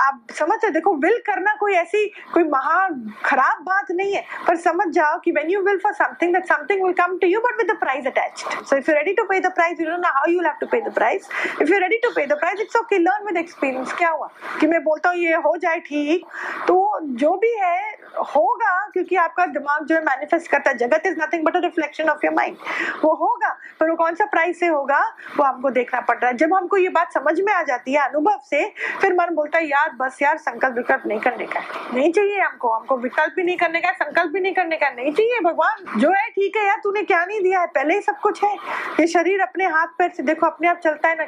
आप 0.00 0.26
समझ 0.30 0.50
समझते 0.50 0.68
देखो 0.70 0.94
विल 0.96 1.18
करना 1.26 1.54
कोई 1.60 1.72
ऐसी, 1.74 2.06
कोई 2.34 2.44
महा 2.44 2.88
खराब 3.24 3.62
बात 3.64 3.90
नहीं 3.90 4.12
है। 4.14 4.24
पर 4.46 4.56
समझ 4.56 4.86
जाओ 4.94 5.18
कि 5.24 5.32
when 5.32 5.50
you 5.50 5.60
will 5.62 5.78
for 5.78 5.92
something 5.92 6.32
that 6.34 6.46
something 6.46 6.82
will 6.84 6.92
come 7.00 7.16
to 7.18 7.26
you 7.26 7.40
but 7.40 7.56
with 7.58 7.70
the 7.70 7.76
price 7.80 8.06
attached 8.06 8.64
so 8.66 8.76
if 8.76 8.90
you 8.90 8.96
ready 8.96 9.12
to 9.12 9.24
pay 9.24 9.38
the 9.40 9.52
price 9.54 9.80
you 9.80 9.86
don't 9.86 10.00
know 10.00 10.08
how 10.14 10.30
you 10.30 10.40
have 10.42 10.54
to 10.60 10.66
pay 10.66 10.80
the 10.80 10.92
price 10.94 11.28
if 11.62 11.72
you 11.72 11.78
ready 11.78 11.96
to 12.04 12.10
pay 12.16 12.26
the 12.26 12.38
price 12.40 12.60
it's 12.60 12.76
okay 12.76 12.98
learn 12.98 13.26
with 13.26 13.36
experience 13.36 13.92
क्या 13.98 14.10
हुआ? 14.10 14.28
कि 14.60 14.66
मैं 14.66 14.82
बोलता 14.84 15.10
हूँ, 15.10 15.18
ये 15.18 15.34
हो 15.46 15.56
जाए 15.56 15.80
ठीक 15.80 16.26
तो 16.68 16.98
जो 17.02 17.34
भी 17.36 17.52
है, 17.52 18.00
होगा, 18.36 18.88
क्योंकि 18.92 19.16
आपका 19.16 19.46
दिमाग 19.46 19.84
जो 19.84 19.94
है 19.94 20.00
मैनिफेस्ट 20.04 20.50
करता 20.50 20.70
है। 20.70 20.76
Jagat 20.76 21.02
is 21.06 21.20
nothing 21.20 21.44
but 21.44 21.56
a 21.56 21.58
reflection 21.58 22.08
of 22.08 22.18
your 22.24 22.34
mind 22.34 22.56
वो 23.04 23.14
होगा, 23.14 23.58
पर 23.80 23.90
वो 23.90 23.96
कौन 23.96 24.14
सा 24.14 24.24
प्राइस 24.24 24.60
से 24.60 24.66
होगा, 24.66 25.00
वो 25.36 25.44
हमको 25.44 25.70
देखना 25.70 26.00
पड़ 26.00 26.16
रहा 26.16 26.30
है। 26.30 26.36
जब 26.36 26.54
हमको 26.54 26.76
ये 26.76 26.88
बात 26.88 27.12
समझ 27.12 27.40
में 27.40 27.52
आ 27.52 27.62
जाती 27.62 27.92
है 27.92 28.08
अनुभव 28.08 28.40
से, 28.50 28.72
फिर 29.00 29.12
मन 29.12 29.34
बोलता 29.34 29.58
है, 29.58 29.66
यार, 29.66 29.90
बस 29.90 30.18
यार, 30.22 30.36
संकल्प 30.36 30.76
विकल्प 30.76 31.02
नहीं 31.06 31.20
करने 31.20 31.46
का 31.46 31.60
नहीं 31.94 32.12
चाहिए 32.12 32.40
हमको। 32.40 32.68
हमको 32.68 32.96
विकल्प 32.96 33.32
भी 33.36 33.42
नहीं 33.42 33.56
करने 33.56 33.80
का 33.80 33.92
संकल्प 33.92 34.32
भी 34.32 34.40
नहीं 34.40 34.54
करने 34.54 34.76
का 34.76 34.90
नहीं 34.90 35.12
चाहिए, 35.12 35.40
भगवान। 35.40 36.00
जो 36.00 36.10
है, 36.10 36.28
ठीक 36.28 36.56
है 36.56 36.66
यार, 36.66 36.80
तूने 36.84 37.02
क्या 37.02 37.24
नहीं 37.24 37.40
दिया 37.42 37.60
है? 37.60 37.66
पहले 37.66 37.94
ही 37.94 38.00
सब 38.00 38.18
कुछ 38.18 38.44
है। 38.44 38.54
ये 39.00 39.06
शरीर 39.06 39.40
अपने 39.40 39.66
हाथ 39.66 39.86
पैर 39.86 40.10
से, 40.10 40.22
देखो, 40.22 40.46
अपने 40.46 40.68
आप 40.68 40.76
चलता 40.76 41.08
है 41.08 41.16
ना। 41.18 41.24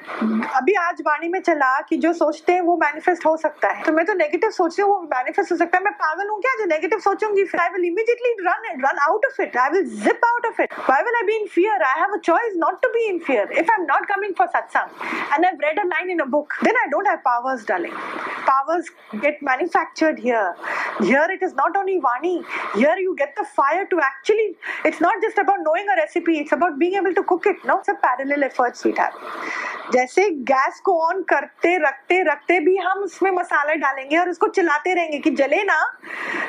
अभी 0.57 0.75
आज 0.75 1.03
वाणी 1.07 1.29
में 1.29 1.41
चला 1.41 1.81
कि 1.81 1.97
जो 1.97 2.13
सोचते 2.13 2.53
हैं, 2.53 2.61
वो 2.61 2.77
मैनिफेस्ट 2.77 3.27
हो 3.27 3.37
सकता 3.37 3.69
है। 3.69 3.83
तो 3.83 3.93
मैं 3.93 4.07
तो 4.07 4.15
नेगेटिव 4.15 4.51
सोच 4.51 4.81
रही 4.81 4.89
हूँ, 4.89 5.01
वो 5.01 5.02
मैनिफेस्ट 5.15 5.53
हो 5.53 5.57
सकता 5.57 5.79
है। 5.79 5.85
मैं 5.85 5.93
पागल 6.03 6.29
हूँ 6.29 6.41
क्या? 6.41 6.55
जो 6.59 6.65
नेगेटिव 6.75 6.99
सोचूँगी, 7.07 7.45
फिर 7.45 7.61
I 7.61 7.69
will 7.75 7.85
immediately 7.85 8.33
run 8.49 8.71
it 8.73 8.85
run 8.85 8.99
out 9.09 9.27
of 9.27 9.41
it 9.43 9.57
I 9.65 9.71
will 9.71 9.89
zip 10.05 10.25
out 10.25 10.47
of 10.47 10.63
it 10.63 10.79
why 10.79 11.03
will 11.03 11.17
I 11.17 11.27
be 11.27 11.37
in 11.37 11.47
fear 11.55 11.83
I 11.91 12.01
have 12.01 12.15
a 12.15 12.21
choice 12.31 12.53
not 12.65 12.83
to 12.83 12.89
be 12.99 13.07
in 13.09 13.19
fear 13.27 13.53
if 13.53 13.71
I 13.71 13.81
am 13.81 13.87
not 13.93 14.07
coming 14.15 14.35
for 14.39 14.47
satsang 14.57 15.07
and 15.33 15.47
I 15.47 15.53
read 15.65 15.81
a 15.81 15.87
line 15.95 16.11
in 16.11 16.19
a 16.19 16.29
book 16.37 16.55
then 16.65 16.77
I 16.83 16.91
don't 16.97 17.09
have 17.09 17.17
powers 17.25 17.69
darling 17.69 17.97
powers 18.43 18.89
get 19.23 19.43
manufactured 19.43 20.19
here. 20.19 20.55
Here 21.01 21.27
it 21.35 21.43
is 21.43 21.55
not 21.55 21.77
only 21.77 21.99
vani. 22.01 22.33
Here 22.75 22.97
you 22.99 23.15
get 23.17 23.35
the 23.37 23.45
fire 23.59 23.85
to 23.93 24.01
actually, 24.01 24.57
it's 24.85 25.01
not 25.01 25.23
just 25.23 25.39
about 25.39 25.63
knowing 25.67 25.89
a 25.89 25.97
recipe. 26.01 26.39
It's 26.39 26.53
about 26.53 26.79
being 26.79 26.95
able 26.95 27.15
to 27.15 27.23
cook 27.23 27.47
it. 27.47 27.65
No, 27.65 27.79
it's 27.79 27.89
a 27.89 27.99
parallel 28.07 28.49
effort, 28.51 28.81
sweetheart. 28.83 29.21
जैसे 29.93 30.29
gas 30.49 30.81
को 30.85 30.93
on 31.07 31.23
करते, 31.31 31.77
रखते 31.79 32.23
रखते 32.27 32.59
भी 32.67 32.77
हम 32.77 32.99
उसमें 33.05 33.31
मसाले 33.31 33.75
डालेंगे 33.77 34.17
और 34.19 34.29
उसको 34.31 34.47
चलाते 34.59 34.92
रहेंगे 34.95 35.19
कि 35.19 35.31
जले 35.41 35.63
ना 35.65 35.79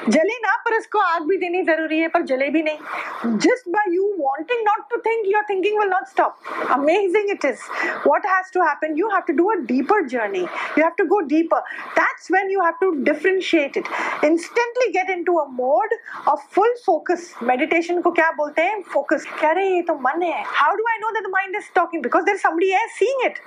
जले 0.10 0.38
ना, 0.40 0.56
पर 0.66 0.78
उसको 0.78 1.00
आग 1.00 1.28
भी 1.28 1.38
देनी 1.38 1.62
ज़रूरी 1.64 2.00
है, 2.00 2.08
पर 2.08 2.22
जले 2.32 2.48
भी 2.50 2.62
नहीं। 2.64 3.38
Just 3.44 3.70
by 3.74 3.94
you 3.96 4.08
wanting 4.20 4.62
not 4.68 4.90
to 4.90 4.98
think 5.06 5.26
your 5.28 5.44
thinking 5.50 5.80
will 5.80 5.90
not 5.90 6.08
stop 6.08 6.70
amazing 6.72 7.30
it 7.32 7.46
is 7.46 7.62
what 8.08 8.26
has 8.26 8.52
to 8.54 8.64
happen 8.64 8.98
you 8.98 9.10
have 9.14 9.22
to 9.28 9.34
do 9.34 9.50
a 9.52 9.56
deeper 9.72 10.04
journey 10.16 10.40
you 10.40 10.84
have 10.84 10.92
to 10.98 11.06
go 11.14 11.20
deeper 11.34 11.60
that's 12.00 12.32
when 12.32 12.52
you 12.52 12.62
have 12.64 12.74
to 12.82 12.92
differentiate 13.12 13.78
it 13.78 13.88
instantly 14.26 14.92
get 14.98 15.10
into 15.18 15.38
a 15.38 15.46
mode 15.62 15.96
of 16.28 16.48
full 16.56 16.74
focus 16.86 17.34
meditation 17.44 18.02
को 18.02 18.12
क्या 18.12 18.32
बोलते 18.38 18.62
हैं? 18.62 18.82
Focus 18.94 19.28
कह 19.42 19.52
रहे 19.52 19.76
ये 19.76 19.82
तो 19.82 19.96
मन 20.08 20.22
है. 20.24 20.44
How 20.48 20.76
do 20.76 20.84
I 20.92 20.98
know 21.02 21.12
that 21.12 21.28
the 21.28 21.32
mind 21.34 21.56
is 21.56 21.72
talking 21.76 22.04
because 22.04 22.26
there 22.26 22.38
somebody 22.38 22.72
else 22.82 22.98
seeing 23.00 23.26
it 23.26 23.40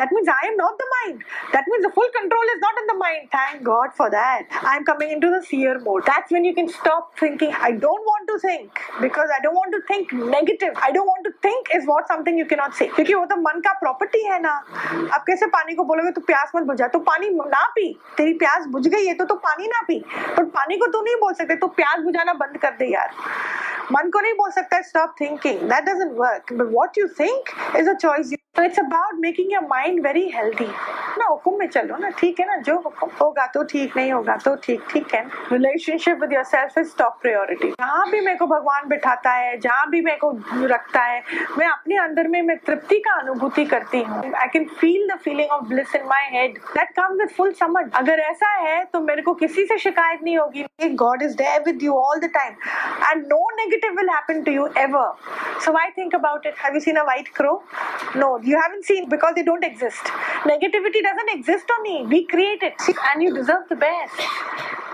that 0.00 0.12
means 0.16 0.28
i 0.32 0.42
am 0.48 0.56
not 0.58 0.78
the 0.82 0.86
mind. 0.90 1.24
That 1.52 1.66
means 1.70 1.82
the 1.86 1.90
full 1.96 2.10
control 2.12 2.52
is 2.52 2.60
not 2.60 2.78
in 2.82 2.86
the 2.90 2.96
mind. 3.00 3.26
Thank 3.34 3.62
god 3.64 3.92
for 3.98 4.08
that 4.40 4.64
i'm 4.64 4.84
coming 4.84 5.10
into 5.10 5.30
the 5.30 5.42
seer 5.42 5.78
mode 5.80 6.04
that's 6.06 6.30
when 6.30 6.44
you 6.44 6.54
can 6.54 6.68
stop 6.68 7.12
thinking 7.18 7.52
i 7.60 7.70
don't 7.70 8.04
want 8.10 8.28
to 8.28 8.38
think 8.38 8.80
because 9.00 9.34
i 9.36 9.40
don't 9.42 9.54
want 9.54 9.72
to 9.72 9.80
think 9.88 10.12
negative 10.12 10.72
i 10.76 10.90
don't 10.90 11.06
want 11.06 11.24
to 11.24 11.32
think 11.42 11.68
is 11.74 11.86
what 11.86 12.08
something 12.08 12.38
you 12.38 12.46
cannot 12.46 12.74
say 12.74 12.88
क्योंकि 12.90 13.14
वो 13.14 13.24
तो 13.26 13.36
मन 13.42 13.60
का 13.60 13.72
property 13.80 14.24
है 14.24 14.40
ना 14.42 14.52
आप 15.14 15.24
कैसे 15.26 15.46
पानी 15.56 15.74
को 15.74 15.84
बोलोगे 15.84 16.10
तो 16.10 16.20
प्यास 16.30 16.52
मत 16.56 16.66
बुझा 16.66 16.86
तो 16.88 16.98
पानी 17.10 17.30
ना 17.36 17.64
पी 17.76 17.92
तेरी 18.16 18.32
प्यास 18.44 18.66
बुझ 18.72 18.86
गई 18.86 19.06
है 19.06 19.14
तो 19.14 19.24
तो 19.24 19.34
पानी 19.46 19.66
ना 19.66 19.82
पी 19.88 19.98
पर 20.36 20.44
पानी 20.58 20.76
को 20.78 20.86
तो 20.92 21.02
नहीं 21.02 21.16
बोल 21.20 21.32
सकते 21.34 21.56
तो 21.56 21.66
प्यास 21.80 22.02
बुझाना 22.04 22.32
बंद 22.44 22.56
कर 22.62 22.76
दे 22.78 22.92
यार 22.92 23.10
मन 23.92 24.10
को 24.10 24.20
नहीं 24.20 24.34
बोल 24.34 24.50
सकता 24.50 24.80
stop 24.88 25.14
thinking 25.20 25.60
that 25.70 25.84
doesn't 25.84 26.12
work 26.18 26.52
but 26.52 26.66
what 26.72 26.98
you 26.98 27.06
think 27.20 27.76
is 27.76 27.90
a 27.90 27.94
choice 27.94 28.32
तो 28.56 28.62
it's 28.64 28.78
about 28.78 29.18
making 29.20 29.52
your 29.52 29.66
mind 29.68 30.00
very 30.06 30.26
healthy 30.34 30.64
ना, 31.18 31.26
हुक्म 31.26 31.58
में 31.58 31.66
चलो 31.68 31.96
ना, 31.96 32.08
ठीक 32.18 32.40
है 32.40 32.46
ना? 32.46 32.56
जो 32.56 32.74
हुक्म 32.78 33.06
होगा 33.20 33.46
तो 33.54 33.62
ठीक, 33.64 33.96
नहीं 33.96 34.12
होगा 34.12 34.36
तो 34.44 34.54
ठीक 34.64 34.82
ठीक 34.90 35.14
है 35.14 35.22
relationship 35.52 36.20
with 36.20 36.32
your 36.32 36.44
self 36.44 36.78
is 36.78 36.96
top 36.98 37.18
priority 37.22 37.68
जहाँ 37.70 38.10
भी 38.10 38.20
मेरे 38.20 38.36
को 38.38 38.46
भगवान 38.46 38.88
बिठाता 38.88 39.32
है, 39.32 39.56
जहाँ 39.58 39.88
भी 39.90 40.00
मेरे 40.02 40.18
को 40.24 40.30
रखता 40.66 41.02
है, 41.02 41.22
मैं 41.58 41.66
अपने 41.66 41.96
अंदर 41.98 42.28
में, 42.28 42.40
मैं 42.42 42.56
तृप्ति 42.66 42.98
का 43.06 43.14
अनुभूति 43.20 43.64
करती 43.64 44.02
हूँ। 44.02 44.22
I 44.34 44.48
can 44.52 44.64
feel 44.80 45.08
the 45.08 45.18
feeling 45.24 45.50
of 45.50 45.64
bliss 45.68 45.94
in 45.96 46.06
my 46.08 46.28
head 46.32 46.58
that 46.58 46.90
come 46.96 47.16
with 47.20 47.30
full 47.36 47.52
समझ. 47.60 47.84
अगर 47.94 48.20
ऐसा 48.20 48.50
है 48.56 48.84
तो 48.92 49.00
मेरे 49.00 49.22
को 49.22 49.34
किसी 49.34 49.64
से 49.66 49.78
शिकायत 49.78 50.22
नहीं 50.22 50.36
होगी 50.38 50.88
God 51.04 51.22
is 51.22 51.36
there 51.36 51.62
with 51.66 51.82
you 51.82 51.94
all 51.94 52.20
the 52.20 52.30
time 52.34 52.54
and 53.10 53.26
no 53.26 53.40
negative 53.56 53.96
will 53.96 54.10
happen 54.10 54.42
to 54.42 54.52
you 54.52 54.68
ever 54.78 55.60
so 55.64 55.76
I 55.78 55.90
think 55.98 56.14
about 56.14 56.46
it 56.46 56.64
have 56.64 56.74
you 56.74 56.80
seen 56.80 56.96
a 56.96 57.04
white 57.04 57.28
crow 57.36 57.62
no 58.16 58.38
you 58.43 58.59
haven't 58.61 58.85
seen 58.85 59.09
because 59.09 59.35
they 59.35 59.43
don't 59.43 59.63
exist. 59.63 60.03
Negativity 60.43 61.01
doesn't 61.03 61.29
exist 61.33 61.65
on 61.77 61.83
me. 61.83 62.05
We 62.07 62.25
create 62.25 62.63
it 62.63 62.75
and 63.13 63.23
you 63.23 63.33
deserve 63.33 63.67
the 63.69 63.75
best. 63.75 64.21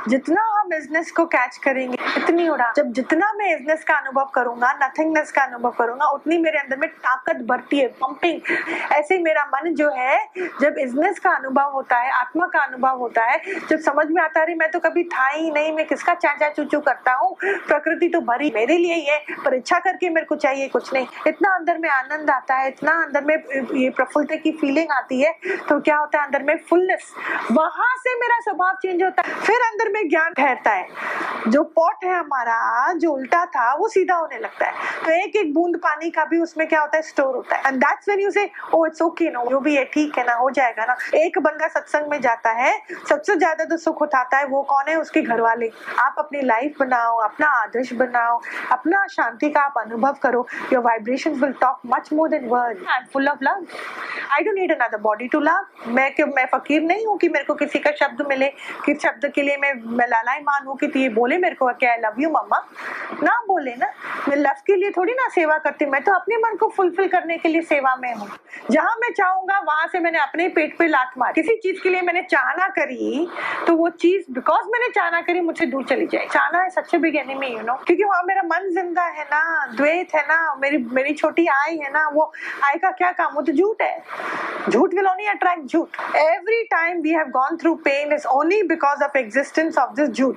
जितना 0.10 0.43
इजनेस 0.72 1.11
को 1.12 1.24
catch 1.26 1.57
करेंगे, 1.57 1.98
इतनी 2.16 2.48
उड़ा। 2.48 2.72
जब 2.76 2.92
जितना 2.92 3.33
मैं 3.33 3.55
isness 3.55 3.85
का 3.85 3.94
अनुभव 3.94 4.31
करूँगा 4.35 4.72
नथिंगनेस 4.83 5.33
का 5.33 5.42
अनुभव 5.42 5.70
करूँगा, 5.79 6.07
उतनी 6.09 6.38
मेरे 6.38 6.59
अंदर 6.59 6.76
में 6.76 6.88
ताकत 6.88 7.42
बढ़ती 7.46 7.79
है 7.79 7.87
पंपिंग 7.96 8.40
ऐसे 8.92 9.14
ही 9.14 9.22
मेरा 9.22 9.44
मन 9.46 9.74
जो 9.74 9.90
है, 9.90 10.18
जब 10.61 10.79
इजनेस 10.79 11.18
का 11.18 11.31
अनुभव 11.33 11.72
होता 11.72 11.96
है, 11.96 12.11
आत्मा 12.12 12.46
का 12.46 12.61
अनुभव 12.61 12.98
होता 12.98 13.24
है, 13.24 13.40
जब 13.68 13.79
समझ 13.81 14.07
में 14.09 14.22
आता 14.22 14.40
है 14.40 14.55
मैं 14.57 14.70
तो 14.70 14.79
कभी 14.81 15.05
था 15.07 15.26
ही 15.26 15.50
नहीं, 15.50 15.72
मैं 15.72 15.87
किसका 15.87 16.14
चाचा 16.16 16.48
चूचू 16.50 16.81
करता 16.81 17.12
हूँ? 17.14 17.35
प्रकृति 17.42 18.09
तो 18.09 18.20
भरी 18.22 18.50
मेरे 18.55 18.76
लिए 18.79 18.94
ही 18.94 19.05
है, 19.05 19.18
पर 19.44 19.55
इच्छा 19.55 19.79
करके 19.81 20.11
मेरे 20.11 20.26
को 20.26 20.37
चाहिए 20.37 20.68
कुछ 20.68 20.92
नहीं। 20.94 21.07
इतना 21.26 21.55
अंदर 21.55 21.79
में 21.79 21.88
आनंद 21.90 22.31
आता 22.31 22.55
है, 22.55 22.68
इतना 22.68 22.92
अंदर 23.02 23.24
में 23.24 23.35
ये 23.74 23.88
प्रफुल्लता 23.90 24.37
की 24.37 24.52
फीलिंग 24.61 24.92
आती 24.92 25.20
है 25.20 25.33
तो 25.68 25.81
क्या 25.81 25.96
होता 25.96 26.18
है, 26.18 26.24
अंदर 26.24 26.42
में 26.42 26.57
फुलनेस 26.68 27.12
वहाँ 27.52 27.94
से 27.98 28.14
मेरा 28.18 28.38
स्वभाव 28.40 28.76
चेंज 28.83 29.02
होता 29.02 29.22
है, 29.22 29.35
फिर 29.37 29.61
अंदर 29.62 29.92
में 29.92 30.09
ज्ञान 30.09 30.33
ठहरता 30.57 30.71
है। 30.71 31.51
जो 31.51 31.62
पॉट 31.77 32.05
है 32.05 32.14
हमारा 32.14 32.92
जो 32.95 33.11
उल्टा 33.12 33.45
था 33.47 33.73
वो 33.75 33.88
सीधा 33.88 34.14
होने 34.14 34.38
लगता 34.38 34.66
है। 34.66 34.73
तो 35.05 35.11
एक 35.12 35.37
एक 35.37 35.53
बूंद 35.55 35.77
पानी 35.79 36.11
का 36.11 36.25
भी 36.25 36.38
उसमें 36.42 36.66
क्या 36.69 36.81
होता 36.81 36.97
है 36.97 37.03
स्टोर 37.03 37.35
होता 37.37 37.57
है। 37.57 37.62
एंड 37.66 37.79
दैट्स 37.79 38.09
व्हेन 38.09 38.21
यू 38.21 38.31
से 38.31 38.49
ओ 38.75 38.85
इट्स 38.87 39.03
ओके 39.03 39.31
नो 39.31 39.45
जो 39.51 39.61
भी 39.61 39.77
है 39.77 39.85
ठीक 39.87 40.19
है 40.19 40.25
ना 40.27 40.35
हो 40.35 40.51
जाएगा 40.51 40.85
ना। 40.85 40.97
एक 41.16 41.38
बंदा 41.38 41.69
सत्संग 41.69 42.11
में 42.11 42.21
जाता 42.21 42.51
है 42.53 42.73
सबसे 43.09 43.37
ज़्यादा 43.37 43.64
जो 43.64 43.77
सुख 43.77 44.03
उठाता 44.03 44.38
है 44.38 44.47
वो 44.47 44.62
कौन 44.64 44.88
है? 44.88 44.97
उसके 44.97 45.23
घर 45.23 45.40
वाले 45.40 45.71
आप 46.01 46.14
अपनी 46.19 46.40
लाइफ 46.42 46.77
बनाओ 46.81 47.16
अपना 47.21 47.49
आदर्श 47.62 47.92
बनाओ 47.95 48.40
अपना 48.73 49.07
शांति 49.11 49.51
का 49.51 49.61
आप 49.61 49.75
अनुभव 49.79 50.16
करो। 50.23 50.47
Your 50.73 50.83
vibration 50.85 51.33
will 51.35 51.53
talk 51.61 51.81
much 51.87 52.12
more 52.12 52.29
than 52.29 52.49
word 52.49 52.79
I 52.79 52.99
am 52.99 53.07
full 53.12 53.29
of 53.29 53.38
love 53.42 53.66
I 54.33 54.45
don't 54.45 54.55
need 54.55 54.73
another 54.73 54.99
body 55.01 55.29
to 55.29 55.40
love 55.40 55.90
मैं 55.90 56.11
मैं 56.27 56.47
फकीर 56.53 56.83
नहीं 56.83 57.07
हूँ 57.07 57.16
कि 57.19 57.29
मेरे 57.29 57.45
को 57.45 57.55
किसी 57.55 57.79
का 57.79 57.90
शब्द 57.97 58.27
मिले 58.29 58.49
किस 58.85 58.99
शब्द 59.03 59.27
के 59.35 59.42
लिए 59.42 59.57
मैं 59.57 59.73
मैं 59.75 60.07
लालाई 60.46 60.59
मान 60.59 60.66
हूँ 60.66 60.76
कि 60.76 60.98
ये 60.98 61.09
बोले 61.09 61.38
मेरे 61.38 61.54
को 61.54 61.72
क्या 61.74 61.90
आई 61.90 61.98
लव 61.98 62.20
यू 62.20 62.30
मम्मा। 62.30 62.59
ना 63.22 63.32
बोले 63.48 63.74
ना। 63.76 63.87
मैं 64.28 64.37
लव 64.37 64.62
के 64.66 64.76
लिए 64.76 64.90
थोड़ी 64.90 65.12
ना 65.12 65.28
सेवा 65.28 65.59
करती, 65.59 65.87
मैं 65.87 66.02
तो 66.04 66.12
अपने 66.12 66.37
मन 66.37 66.56
को 66.56 66.68
फुलफिल 66.76 67.09
करने 67.09 67.38
के 67.38 67.48
लिए 67.48 67.62
सेवा 67.62 67.94
में 67.96 68.12
हूँ। 68.14 68.28
जहाँ 68.70 68.94
मैं 69.00 69.12
चाहूँगा, 69.12 69.59
वहाँ 69.66 69.87
से 69.87 69.98
मैंने 70.00 70.18
अपने 70.18 70.48
पेट 70.48 70.76
पे 70.78 70.87
लात 70.88 71.12
मार। 71.18 71.32
किसी 71.32 71.56
चीज़ 71.56 71.82
के 71.82 71.90
लिए 71.90 72.02
मैंने 72.02 72.22
चाहना 72.22 72.66
करी 72.68 73.28
तो 73.66 73.74
वो 73.76 73.88
चीज़ 73.90 74.32
बिकॉज़ 74.35 74.66
मैंने 74.72 74.88
चाहना 74.94 75.20
करी, 75.20 75.40
मुझसे 75.40 75.66
दूर 75.66 75.85
चली 75.85 76.06
जाए। 76.06 76.26
चाहना 76.32 76.62
है 76.62 76.70
सच्चे 76.70 76.98
बिग 76.98 77.16
एनिमी 77.16 77.46
यू 77.46 77.62
नो 77.62 77.74
क्योंकि 77.87 78.04
वहाँ 78.04 78.22
मेरा 78.26 78.42
मन 78.44 78.68
ज़िंदा 78.74 79.02
है 79.02 79.24
ना 79.24 79.66
द्वैत 79.76 80.14
है 80.14 80.22
ना, 80.22 80.38
मेरी 80.61 80.78
मेरी 80.92 81.14
छोटी 81.14 81.46
आई 81.48 81.76
है 81.76 81.92
ना, 81.92 82.09
वो 82.09 82.32
आई 82.64 82.78
का 82.78 82.90
क्या 82.92 83.11
काम? 83.12 83.35
वो 83.35 83.42
तो 83.42 83.52
झूठ 83.52 83.82
है। 83.82 84.02
झूठ 84.70 84.94
विल 84.94 85.06
ओनली 85.06 85.26
अट्रैक्ट 85.26 85.66
झूठ। 85.66 86.16
Every 86.16 86.62
time 86.64 87.00
we 87.02 87.11
have 87.11 87.28
gone 87.30 87.56
through 87.56 87.74
pain 87.85 88.12
is 88.12 88.26
only 88.28 88.62
because 88.68 89.04
of 89.04 89.18
existence 89.18 89.78
of 89.78 89.94
this 89.96 90.09
झूठ। 90.11 90.36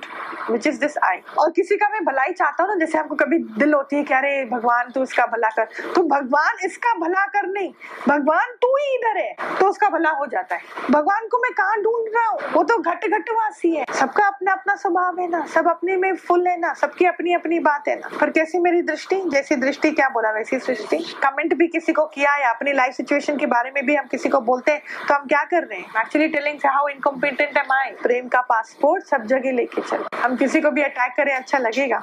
विच 0.50 0.66
इज़ 0.66 0.80
दिस 0.80 0.96
आई 1.04 1.16
और 1.38 1.50
किसी 1.50 1.76
का 1.76 1.88
मैं 1.88 2.04
भलाई 2.04 2.32
चाहता 2.32 2.62
हूँ 2.62 2.70
ना, 2.70 2.76
जैसे 2.76 2.98
आपको 2.98 3.14
कभी 3.14 3.38
दिल 3.58 3.74
होती 3.74 3.96
है 3.96 4.02
कि 4.02 4.14
अरे, 4.14 4.44
भगवान 4.46 4.90
तू 4.90 5.02
इसका 5.02 5.26
भला 5.26 5.48
कर। 5.50 5.68
तो 5.94 6.02
भगवान 6.08 6.64
इसका 6.64 6.94
भला 6.98 7.24
कर 7.28 7.46
नहीं 7.48 7.72
भगवान 8.08 8.52
तू 8.62 8.74
ही 8.76 8.94
इधर 8.94 9.18
है 9.18 9.56
तो 9.58 9.68
उसका 9.68 9.88
भला 9.88 10.10
हो 10.12 10.26
जाता 10.26 10.54
है। 10.54 10.88
भगवान 10.90 11.26
को 11.28 11.38
मैं 11.38 11.52
कहाँ 11.54 11.76
ढूंढ 11.82 12.08
रहा 12.14 12.26
हूँ? 12.26 12.38
वो 12.52 12.62
तो 12.62 12.78
घट 12.80 13.04
घट 13.06 13.30
वासी 13.32 13.70
है। 13.70 13.84
सबका 13.94 14.26
अपना 14.26 14.52
अपना 14.52 14.74
स्वभाव 14.76 15.20
है 15.20 15.28
ना, 15.30 15.44
सब 15.46 15.68
अपने 15.70 15.96
में 15.96 16.14
फुल 16.16 16.46
है 16.48 16.58
ना, 16.60 16.72
सबकी 16.74 17.06
अपनी 17.06 17.34
अपनी 17.34 17.58
बात 17.60 17.88
है 17.88 17.96
ना। 17.96 18.18
पर 18.20 18.30
कैसी 18.30 18.58
मेरी 18.60 18.82
दृष्टि? 18.82 19.20
जैसी 19.26 19.56
दृष्टि 19.56 19.90
क्या 19.90 20.08
बोला 20.08 20.30
वैसी 20.32 20.58
सृष्टि। 20.60 20.98
कमेंट 21.22 21.54
भी 21.54 21.66
किसी 21.68 21.92
को 21.92 22.04
किया 22.08 22.36
या 22.36 22.50
अपनी 22.50 22.72
लाइफ 22.72 22.94
सिचुएशन 22.94 23.36
के 23.38 23.46
बारे 23.46 23.70
में 23.70 23.84
भी 23.86 23.96
हम 23.96 24.06
किसी 24.10 24.28
को 24.28 24.40
बोलते 24.42 24.72
हैं 24.72 24.82
तो 25.08 25.14
हम 25.14 25.26
क्या 25.26 25.42
कर 25.44 25.64
रहे 25.64 25.78
हैं? 25.78 26.00
एक्चुअली 26.00 26.28
टेलिंग 26.28 26.58
हाउ 26.66 26.88
इनकम्पिटेंट 26.88 27.56
है 27.58 27.62
माई 27.64 27.90
प्रेम 28.02 28.28
का 28.28 28.40
पासपोर्ट 28.48 29.04
सब 29.04 29.26
जगह 29.26 29.52
लेके 29.52 29.82
चलो। 29.90 30.08
हम 30.16 30.36
किसी 30.36 30.60
को 30.60 30.70
भी 30.70 30.82
अटैक 30.82 31.12
करें 31.16 31.34
अच्छा 31.34 31.58
लगेगा। 31.58 32.02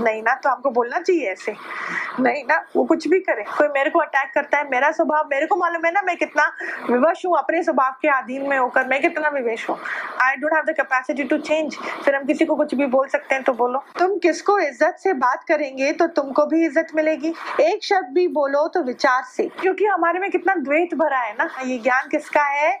नहीं 0.00 0.22
ना 0.22 0.34
तो 0.34 0.50
हमको 0.50 0.70
बोलना 0.70 0.98
चाहिए 1.00 1.30
ऐसे। 1.30 1.54
नहीं 2.20 2.42
ना, 2.44 2.56
वो 2.76 2.84
कुछ 2.84 3.06
भी 3.08 3.18
करे। 3.20 3.42
कोई 3.48 3.68
मेरे 3.68 3.90
को 3.90 3.98
अटैक 3.98 4.30
करता 4.34 4.58
है, 4.58 4.68
मेरा 4.70 4.90
स्वभाव, 4.90 5.28
मेरे 5.30 5.46
को 5.46 5.56
मालूम 5.56 5.84
है 5.86 5.92
ना, 5.92 6.02
मैं 6.02 6.16
कितना 6.16 6.46
विवश 6.90 7.24
हूँ 7.26 7.36
अपने 7.38 7.62
स्वभाव 7.62 7.92
के 8.02 8.08
अधीन 8.08 8.48
में 8.48 8.56
होकर, 8.58 8.86
मैं 8.86 9.00
कितना 9.02 9.28
विवेश 9.28 9.68
हूँ। 9.68 9.78
I 10.22 10.36
don't 10.36 10.52
have 10.54 10.64
the 10.64 10.74
capacity 10.76 11.24
to 11.24 11.38
change 11.38 11.76
फिर 12.04 12.14
हम 12.14 12.24
किसी 12.26 12.44
को 12.44 12.56
कुछ 12.56 12.74
भी 12.74 12.86
बोल 12.86 13.08
सकते 13.08 13.34
हैं 13.34 13.44
तो 13.44 13.52
बोलो। 13.52 13.82
तुम 13.98 14.16
किसको 14.18 14.58
इज़्ज़त 14.58 14.96
से 14.98 15.12
बात 15.14 15.44
करेंगे 15.48 15.92
तो 15.92 16.06
तुमको 16.12 16.46
भी 16.46 16.64
इज़्ज़त 16.66 16.94
मिलेगी। 16.96 17.32
एक 17.62 17.84
शब्द 17.84 18.12
भी 18.14 18.26
बोलो 18.30 18.66
तो 18.68 18.82
विचार 18.82 19.22
से। 19.26 19.48
क्योंकि 19.60 19.84
हमारे 19.86 20.18
में 20.18 20.30
कितना 20.30 20.54
द्वैत 20.56 20.94
भरा 20.94 21.18
है 21.18 21.32
ना। 21.34 21.48
ये 21.64 21.78
ज्ञान 21.78 22.08
किसका 22.08 22.44
है? 22.44 22.72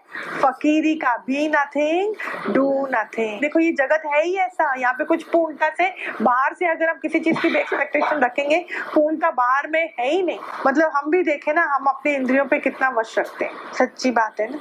फकीरी 0.42 0.94
का। 0.96 1.16
बी 1.26 1.48
नथिंग 1.48 2.54
डू 2.54 2.86
नथिंग 2.90 3.40
देखो, 3.40 3.58
ये 3.58 3.72
जगत 3.72 4.02
है 4.06 4.22
ही 4.24 4.31
ऐसा, 4.36 4.74
यहाँ 4.74 4.92
पे 4.94 5.04
कुछ 5.04 5.22
पूर्णता 5.22 5.68
से 5.68 5.88
बाहर 6.22 6.54
से 6.54 6.66
अगर 6.66 6.88
हम 6.88 6.98
किसी 7.02 7.20
चीज़ 7.20 7.40
की 7.40 7.56
एक्सपेक्टेशन 7.58 8.20
रखेंगे 8.20 8.64
पूर्णता 8.94 9.30
बाहर 9.30 9.66
में 9.66 9.82
है 9.98 10.08
ही 10.08 10.22
नहीं। 10.22 10.38
मतलब 10.66 10.92
हम 10.96 11.10
भी 11.10 11.22
देखे 11.22 11.52
ना, 11.52 11.62
हम 11.64 11.86
अपने 11.86 12.14
इंद्रियों 12.14 12.44
पे 12.44 12.58
कितना 12.58 12.88
वश 12.88 13.18
रखते 13.18 13.44
हैं। 13.44 13.72
सच्ची 13.72 14.10
बात 14.10 14.40
है 14.40 14.50
ना? 14.50 14.58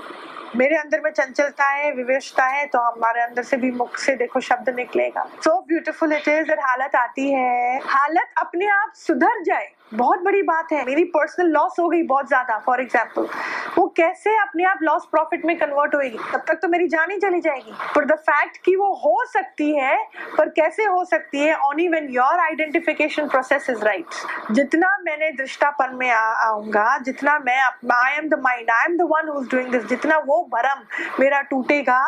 मेरे 0.55 0.75
अंदर 0.75 1.01
में 1.03 1.11
चंचलता 1.11 1.65
है, 1.65 1.91
विवेशता 1.91 2.45
है 2.45 2.65
तो 2.65 2.79
हमारे 2.79 3.21
अंदर 3.21 3.43
से 3.43 3.57
भी 3.57 3.71
मुख 3.71 3.97
से 3.97 4.15
देखो 4.15 4.39
शब्द 4.39 4.69
निकलेगा। 4.69 5.27
सो 5.43 5.59
ब्यूटिफुल 5.61 6.13
इट 6.13 6.27
इज़ 6.27 6.51
हालत 6.51 6.95
आती 6.95 7.31
है। 7.31 7.79
हालत 7.85 8.33
अपने 8.37 8.67
आप 8.67 8.91
सुधर 8.95 9.41
जाए। 9.43 9.71
बहुत 9.93 10.21
बड़ी 10.23 10.41
बात 10.41 10.71
है। 10.71 10.83
मेरी 10.85 11.03
पर्सनल 11.13 11.47
लॉस 11.51 11.75
हो 11.79 11.87
गई 11.89 12.03
बहुत 12.05 12.27
ज़्यादा 12.27 12.57
फॉर 12.65 12.81
एग्ज़ाम्पल 12.81 13.27
वो 13.77 13.85
कैसे 13.97 14.35
अपने 14.39 14.63
आप 14.63 14.79
लॉस 14.83 15.05
प्रॉफिट 15.11 15.45
में 15.45 15.57
कन्वर्ट 15.59 15.95
होगी 15.95 16.09
तब 16.09 16.43
तक 16.47 16.59
तो 16.61 16.67
मेरी 16.67 16.87
जान 16.87 17.11
ही 17.11 17.17
चली 17.19 17.39
जाएगी। 17.41 17.71
पर 17.95 18.05
द 18.05 18.15
फैक्ट 18.19 18.57
कि 18.65 18.75
वो 18.75 18.91
हो 18.95 19.23
सकती 19.27 19.71
है, 19.71 19.97
पर 20.37 20.49
कैसे 20.51 20.83
हो 20.85 21.03
सकती 21.05 21.39
है 21.39 21.55
only 21.59 21.87
when 21.87 22.07
your 22.11 22.39
identification 22.39 23.27
process 23.29 23.69
is 23.69 23.83
right 23.85 24.51
जितना 24.51 24.97
मैंने 25.03 25.31
दृष्टापन 25.33 25.95
में 25.95 26.09
आऊँगा, 26.11 26.97
जितना 26.99 27.37
मैं 27.39 27.57
I 27.93 28.15
am 28.17 28.29
the 28.29 28.39
mind 28.43 28.69
I 28.71 28.85
am 28.85 28.97
the 28.97 29.07
one 29.11 29.29
who 29.29 29.41
is 29.41 29.49
doing 29.51 29.71
this 29.71 29.85
जितना 29.89 30.17
वो 30.27 30.41
भरम 30.53 30.83
मेरा 31.19 31.41
टूटेगा, 31.51 31.99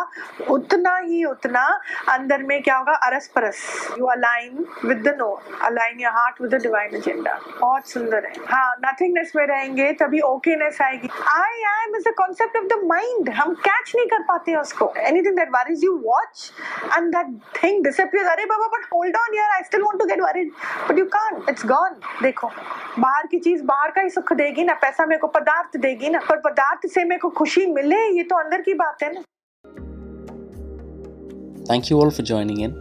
उतना 0.50 0.96
ही 0.98 1.24
उतना 1.26 1.68
अंदर 2.10 2.44
में 2.44 2.62
क्या 2.64 2.78
होगा? 2.78 2.94
अरस 2.94 3.28
परस 3.36 3.62
you 4.00 4.06
align 4.08 4.66
with 4.86 5.08
the 5.08 5.16
no 5.20 5.32
align 5.64 6.00
your 6.00 6.14
heart 6.14 6.42
with 6.42 6.56
the 6.56 6.62
divine 6.64 6.96
agenda 6.96 7.40
बहुत 7.74 7.90
सुंदर 7.90 8.26
है। 8.26 8.34
हाँ 8.48 8.76
नथिंगनेस 8.86 9.32
में 9.36 9.46
रहेंगे 9.48 9.92
तभी 10.00 10.20
ओकेनेस 10.26 10.78
आएगी। 10.82 11.08
I 11.30 11.62
am 11.70 11.96
is 11.98 12.04
the 12.10 12.14
concept 12.18 12.58
of 12.58 12.66
the 12.74 12.80
mind 12.88 13.30
हम 13.40 13.54
कैच 13.68 13.92
नहीं 13.96 14.06
कर 14.08 14.22
पाते 14.28 14.52
हैं 14.52 14.58
उसको। 14.58 14.92
Anything 15.08 15.36
that 15.38 15.50
worries 15.56 15.84
you 15.84 15.96
watch 16.06 16.52
and 16.98 17.10
that 17.16 17.28
thing 17.64 17.84
disappears 17.84 18.30
अरे 18.32 18.46
बाबा 18.52 18.68
बट 18.76 18.86
होल्ड 18.94 19.16
ऑन 19.18 19.38
यार 19.38 19.56
I 19.56 19.64
still 19.64 19.82
want 19.82 20.00
to 20.00 20.06
get 20.06 20.22
worried 20.22 20.52
but 20.90 21.00
you 21.00 21.06
can't 21.18 21.50
it's 21.50 21.66
gone 21.74 22.00
देखो 22.22 22.48
बाहर 23.00 23.28
की 23.28 23.40
चीज़ 23.48 23.64
बाहर 23.74 23.92
का 23.92 24.02
ही 24.02 24.10
सुख 24.20 24.34
देगी 24.44 24.64
ना 24.64 24.74
पैसा 24.86 25.06
मेरे 25.06 25.20
को 25.20 25.28
पदार्थ 25.40 25.78
देगी 25.88 26.10
ना 26.10 26.20
पर 26.30 26.42
पदार्थ 26.46 26.88
से 26.94 27.04
मेरे 27.04 27.20
को 27.20 27.30
खुशी 27.42 27.66
मिले 27.74 28.06
ये 28.18 28.24
तो 28.24 28.44
अंदर 28.44 28.62
की 28.62 28.74
बात 28.86 29.04
है 29.04 29.14
ना। 29.14 29.24
Thank 31.68 31.90
you 31.90 32.00
all 32.00 32.10
for 32.16 32.30
joining 32.34 32.64
in. 32.64 32.80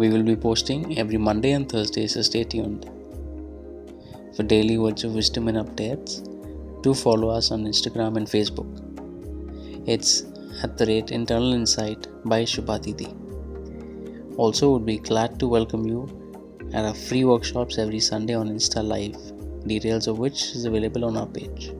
We 0.00 0.08
will 0.14 0.26
be 0.32 0.40
posting 0.48 0.90
every 1.04 1.22
Monday 1.28 1.52
and 1.58 1.72
Thursday, 1.74 2.10
so 2.16 2.28
stay 2.28 2.44
tuned. 2.56 2.90
For 4.36 4.42
daily 4.42 4.78
words 4.78 5.04
of 5.04 5.14
wisdom 5.14 5.48
and 5.48 5.58
updates, 5.58 6.12
do 6.82 6.94
follow 6.94 7.28
us 7.28 7.50
on 7.50 7.64
Instagram 7.64 8.16
and 8.16 8.26
Facebook. 8.26 8.70
It's 9.86 10.24
at 10.62 10.78
the 10.78 10.86
rate 10.86 11.10
Internal 11.10 11.52
Insight 11.52 12.08
by 12.24 12.44
Shubhatiti. 12.44 13.10
Also, 14.38 14.70
would 14.70 14.86
be 14.86 14.96
glad 14.98 15.38
to 15.38 15.48
welcome 15.48 15.86
you 15.86 16.08
at 16.72 16.86
our 16.86 16.94
free 16.94 17.24
workshops 17.24 17.76
every 17.76 18.00
Sunday 18.00 18.32
on 18.32 18.48
Insta 18.48 18.82
Live, 18.82 19.18
details 19.66 20.06
of 20.06 20.18
which 20.18 20.54
is 20.54 20.64
available 20.64 21.04
on 21.04 21.18
our 21.18 21.26
page. 21.26 21.72